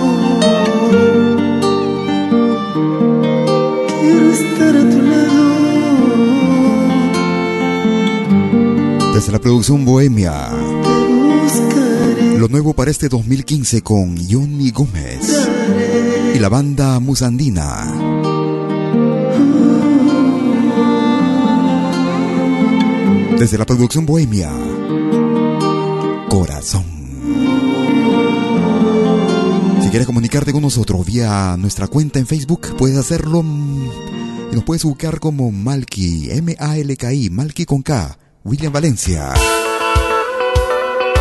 Quiero 4.02 4.32
estar 4.32 4.76
a 4.76 4.90
tu 4.90 5.02
lado. 5.02 5.46
Desde 9.14 9.32
la 9.32 9.40
producción 9.40 9.86
Bohemia. 9.86 10.50
Lo 12.38 12.48
nuevo 12.50 12.74
para 12.74 12.92
este 12.92 13.10
2015 13.10 13.82
con 13.82 14.18
Johnny 14.30 14.70
Gómez 14.72 15.48
y 16.36 16.40
la 16.40 16.50
banda 16.50 17.00
Musandina. 17.00 18.07
Desde 23.40 23.58
la 23.60 23.66
producción 23.66 24.06
Bohemia. 24.08 24.52
Corazón. 26.28 26.84
Si 29.84 29.90
quieres 29.90 30.08
comunicarte 30.08 30.52
con 30.52 30.64
nosotros 30.64 31.06
vía 31.06 31.56
nuestra 31.58 31.88
cuenta 31.88 32.18
en 32.18 32.26
Facebook, 32.26 32.76
puedes 32.78 32.98
hacerlo 32.98 33.44
mm, 33.44 33.90
y 34.52 34.56
nos 34.56 34.64
puedes 34.64 34.84
buscar 34.84 35.20
como 35.20 35.52
Malky, 35.52 36.32
M-A-L-K-I, 36.32 37.30
Malky 37.30 37.66
con 37.66 37.84
K, 37.84 38.18
William 38.44 38.74
Valencia. 38.74 39.34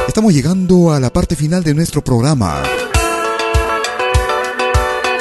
Estamos 0.09 0.33
llegando 0.33 0.93
a 0.93 1.01
la 1.01 1.13
parte 1.13 1.37
final 1.37 1.63
de 1.63 1.75
nuestro 1.75 2.03
programa. 2.03 2.63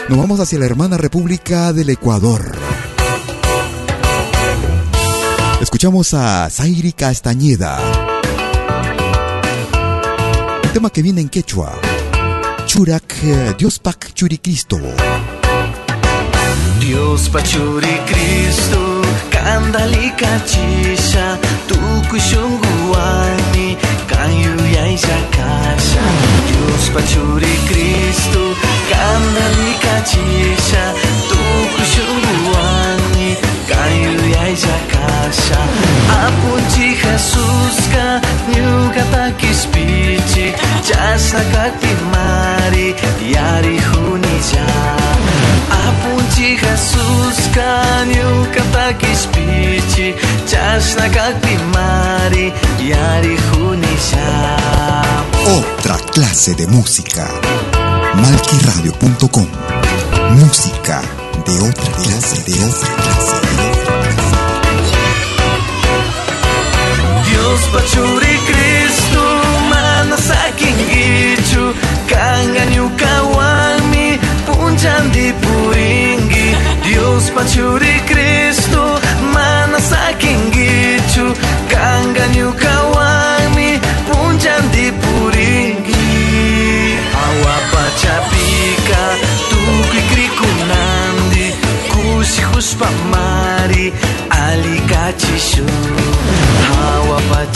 Nos 0.08 0.18
vamos 0.18 0.40
hacia 0.40 0.60
la 0.60 0.66
hermana 0.66 0.98
República 0.98 1.74
del 1.74 1.90
Ecuador. 1.90 2.65
Escuchamos 5.62 6.14
a 6.14 6.50
Zairi 6.50 6.94
Castañeda. 6.94 7.80
Un 10.64 10.70
tema 10.74 10.90
que 10.90 11.02
viene 11.02 11.22
en 11.22 11.30
quechua. 11.30 11.80
Churak, 12.66 13.16
eh, 13.24 13.56
Dios 13.58 13.80
Pak 13.80 14.14
Churi 14.14 14.38
Cristo. 14.38 14.78
Dios 16.80 17.30
pachuri 17.30 17.98
Cristo 18.06 19.02
kandali 19.32 20.12
kachisha 20.12 21.38
tuku 21.68 22.18
shunguani 22.20 23.78
kayu 24.06 24.56
yaisha 24.76 25.18
kasha 25.36 26.06
Dios 26.48 26.90
pachuri 26.94 27.56
Cristo 27.68 28.54
kandali 28.92 29.72
kachisha 29.82 30.94
kayu 33.70 34.14
yaisha 34.36 34.78
kasha 34.92 35.60
apunchi 36.26 36.88
Jesus 37.02 37.78
ka 37.94 38.22
nyuka 38.54 39.04
takispichi 39.12 40.46
chasa 40.88 41.42
kakti 41.54 41.94
mari 42.12 42.96
yari 43.36 43.78
hunija 43.80 44.66
apunchi 45.82 46.58
Jesus 46.62 47.40
ka 47.56 47.72
nyuka 48.12 48.62
takispichi 48.74 50.08
chasa 50.52 51.10
kakti 51.10 51.56
mari 51.74 52.54
yari 52.92 53.38
hunija 53.38 54.28
Otra 55.46 55.96
clase 56.14 56.56
de 56.56 56.66
música. 56.68 57.28
Malquiradio.com. 58.16 59.48
Música 60.40 61.02
de 61.46 61.60
otra 61.60 61.92
clase, 61.92 62.44
de 62.44 62.54
otra 62.66 62.96
clase, 62.96 63.36
Dios 67.30 67.62
pachuri 67.72 68.40
Cristo 68.48 68.85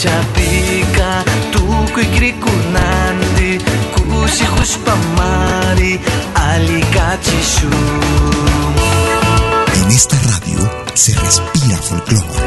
hawa 0.08 0.24
pachapika 0.24 1.24
tukui 1.52 2.06
krikunandi 2.06 3.60
kusi 3.94 4.44
huspamari 4.44 6.00
alikachishu 6.36 7.70
En 9.76 9.92
esta 9.92 10.16
radio 10.26 10.70
se 10.94 11.14
respira 11.14 11.78
folclore. 11.78 12.40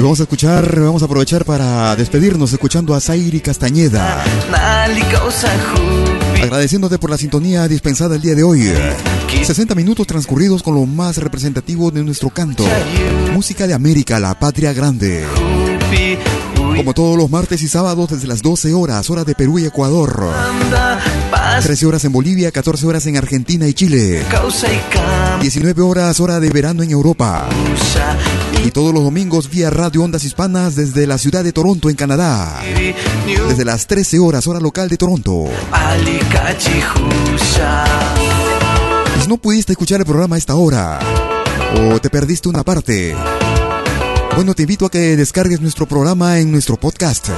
Vamos 0.00 0.20
a 0.20 0.22
escuchar, 0.22 0.80
vamos 0.80 1.02
a 1.02 1.06
aprovechar 1.06 1.44
para 1.44 1.96
despedirnos 1.96 2.52
escuchando 2.52 2.94
a 2.94 3.00
Zairi 3.00 3.40
Castañeda. 3.40 4.24
Agradeciéndote 6.42 6.98
por 6.98 7.10
la 7.10 7.18
sintonía 7.18 7.66
dispensada 7.68 8.16
el 8.16 8.22
día 8.22 8.34
de 8.34 8.42
hoy. 8.42 8.62
60 9.42 9.74
minutos 9.74 10.06
transcurridos 10.06 10.62
con 10.62 10.74
lo 10.74 10.86
más 10.86 11.16
representativo 11.18 11.90
de 11.90 12.04
nuestro 12.04 12.30
canto. 12.30 12.64
Música 13.32 13.66
de 13.66 13.74
América, 13.74 14.18
la 14.18 14.38
patria 14.38 14.72
grande. 14.72 15.26
Como 16.88 16.94
todos 16.94 17.18
los 17.18 17.28
martes 17.28 17.60
y 17.60 17.68
sábados 17.68 18.08
desde 18.08 18.26
las 18.26 18.40
12 18.40 18.72
horas, 18.72 19.10
hora 19.10 19.22
de 19.22 19.34
Perú 19.34 19.58
y 19.58 19.66
Ecuador. 19.66 20.26
13 21.62 21.84
horas 21.84 22.02
en 22.06 22.12
Bolivia, 22.12 22.50
14 22.50 22.86
horas 22.86 23.04
en 23.04 23.18
Argentina 23.18 23.68
y 23.68 23.74
Chile. 23.74 24.24
causa 24.30 24.72
y 24.72 24.78
cam 24.90 25.38
19 25.38 25.82
horas, 25.82 26.18
hora 26.18 26.40
de 26.40 26.48
verano 26.48 26.82
en 26.82 26.90
Europa. 26.90 27.46
Y 28.64 28.70
todos 28.70 28.94
los 28.94 29.04
domingos 29.04 29.50
vía 29.50 29.68
Radio 29.68 30.02
Ondas 30.02 30.24
Hispanas 30.24 30.76
desde 30.76 31.06
la 31.06 31.18
ciudad 31.18 31.44
de 31.44 31.52
Toronto, 31.52 31.90
en 31.90 31.96
Canadá. 31.96 32.58
Desde 33.50 33.66
las 33.66 33.86
13 33.86 34.18
horas, 34.20 34.46
hora 34.46 34.58
local 34.58 34.88
de 34.88 34.96
Toronto. 34.96 35.44
si 39.20 39.28
no 39.28 39.36
pudiste 39.36 39.72
escuchar 39.72 40.00
el 40.00 40.06
programa 40.06 40.36
a 40.36 40.38
esta 40.38 40.54
hora, 40.54 41.00
o 41.82 42.00
te 42.00 42.08
perdiste 42.08 42.48
una 42.48 42.64
parte, 42.64 43.14
bueno, 44.34 44.54
te 44.54 44.62
invito 44.62 44.86
a 44.86 44.90
que 44.90 45.16
descargues 45.16 45.60
nuestro 45.60 45.86
programa 45.86 46.38
en 46.38 46.50
nuestro 46.52 46.76
podcast. 46.76 47.28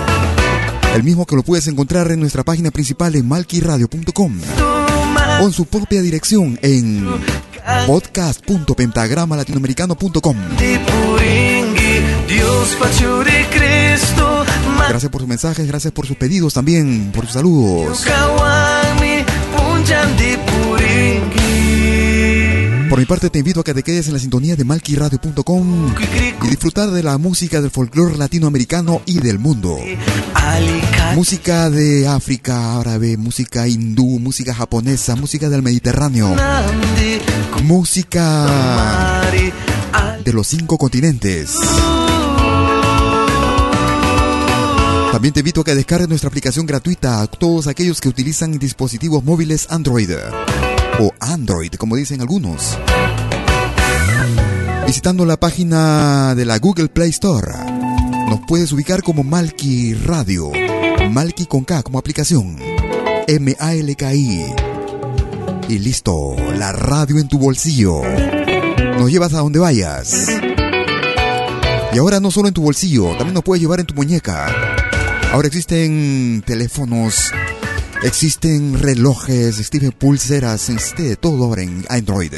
El 0.94 1.02
mismo 1.02 1.26
que 1.26 1.34
lo 1.36 1.42
puedes 1.42 1.66
encontrar 1.68 2.10
en 2.10 2.20
nuestra 2.20 2.42
página 2.44 2.70
principal 2.70 3.14
en 3.16 3.28
malquiradio.com. 3.28 4.40
En 5.40 5.52
su 5.52 5.66
propia 5.66 6.00
dirección 6.02 6.58
en 6.62 7.06
podcast.pentagramalatinoamericano.com. 7.86 10.36
Gracias 14.88 15.10
por 15.10 15.20
sus 15.20 15.28
mensajes, 15.28 15.66
gracias 15.66 15.92
por 15.92 16.06
sus 16.06 16.16
pedidos 16.16 16.54
también, 16.54 17.10
por 17.14 17.24
sus 17.24 17.34
saludos. 17.34 18.02
Mi 23.00 23.06
parte 23.06 23.30
te 23.30 23.38
invito 23.38 23.60
a 23.60 23.64
que 23.64 23.72
te 23.72 23.82
quedes 23.82 24.08
en 24.08 24.12
la 24.12 24.18
sintonía 24.18 24.56
de 24.56 24.64
malquiradio.com 24.64 25.94
y 26.42 26.48
disfrutar 26.48 26.90
de 26.90 27.02
la 27.02 27.16
música 27.16 27.62
del 27.62 27.70
folclore 27.70 28.18
latinoamericano 28.18 29.00
y 29.06 29.20
del 29.20 29.38
mundo. 29.38 29.78
Música 31.14 31.70
de 31.70 32.06
África, 32.06 32.78
árabe, 32.78 33.16
música 33.16 33.66
hindú, 33.66 34.18
música 34.18 34.52
japonesa, 34.52 35.16
música 35.16 35.48
del 35.48 35.62
Mediterráneo. 35.62 36.36
Música 37.62 39.22
de 40.22 40.32
los 40.34 40.46
cinco 40.46 40.76
continentes. 40.76 41.54
También 45.10 45.32
te 45.32 45.40
invito 45.40 45.62
a 45.62 45.64
que 45.64 45.74
descargues 45.74 46.10
nuestra 46.10 46.28
aplicación 46.28 46.66
gratuita 46.66 47.22
a 47.22 47.26
todos 47.28 47.66
aquellos 47.66 47.98
que 48.02 48.10
utilizan 48.10 48.58
dispositivos 48.58 49.24
móviles 49.24 49.68
Android 49.70 50.10
o 51.00 51.14
Android, 51.18 51.72
como 51.74 51.96
dicen 51.96 52.20
algunos. 52.20 52.78
Visitando 54.86 55.24
la 55.24 55.38
página 55.38 56.34
de 56.34 56.44
la 56.44 56.58
Google 56.58 56.88
Play 56.88 57.10
Store, 57.10 57.52
nos 58.28 58.40
puedes 58.46 58.70
ubicar 58.72 59.02
como 59.02 59.22
Malki 59.24 59.94
Radio, 59.94 60.50
Malki 61.10 61.46
con 61.46 61.64
K 61.64 61.82
como 61.82 61.98
aplicación, 61.98 62.58
M-A-L-K-I. 63.26 64.44
Y 65.68 65.78
listo, 65.78 66.36
la 66.58 66.72
radio 66.72 67.18
en 67.18 67.28
tu 67.28 67.38
bolsillo. 67.38 68.02
Nos 68.98 69.10
llevas 69.10 69.32
a 69.32 69.38
donde 69.38 69.60
vayas. 69.60 70.28
Y 71.92 71.98
ahora 71.98 72.20
no 72.20 72.30
solo 72.30 72.48
en 72.48 72.54
tu 72.54 72.62
bolsillo, 72.62 73.10
también 73.16 73.34
nos 73.34 73.44
puedes 73.44 73.62
llevar 73.62 73.80
en 73.80 73.86
tu 73.86 73.94
muñeca. 73.94 74.54
Ahora 75.32 75.46
existen 75.46 76.42
teléfonos, 76.44 77.32
existen 78.02 78.78
relojes, 78.78 79.58
existen 79.58 79.92
pulseras, 79.92 80.68
existe 80.68 81.16
todo 81.16 81.44
ahora 81.44 81.62
en 81.62 81.84
Android. 81.88 82.32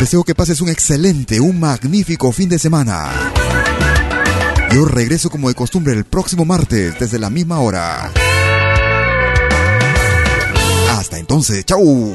Deseo 0.00 0.22
que 0.22 0.34
pases 0.34 0.60
un 0.60 0.68
excelente, 0.68 1.40
un 1.40 1.58
magnífico 1.58 2.30
fin 2.32 2.48
de 2.48 2.58
semana. 2.58 3.10
Yo 4.72 4.84
regreso 4.84 5.30
como 5.30 5.48
de 5.48 5.54
costumbre 5.54 5.92
el 5.94 6.04
próximo 6.04 6.44
martes 6.44 6.98
desde 6.98 7.18
la 7.18 7.30
misma 7.30 7.58
hora. 7.60 8.12
Hasta 10.90 11.18
entonces, 11.18 11.64
chau. 11.64 12.14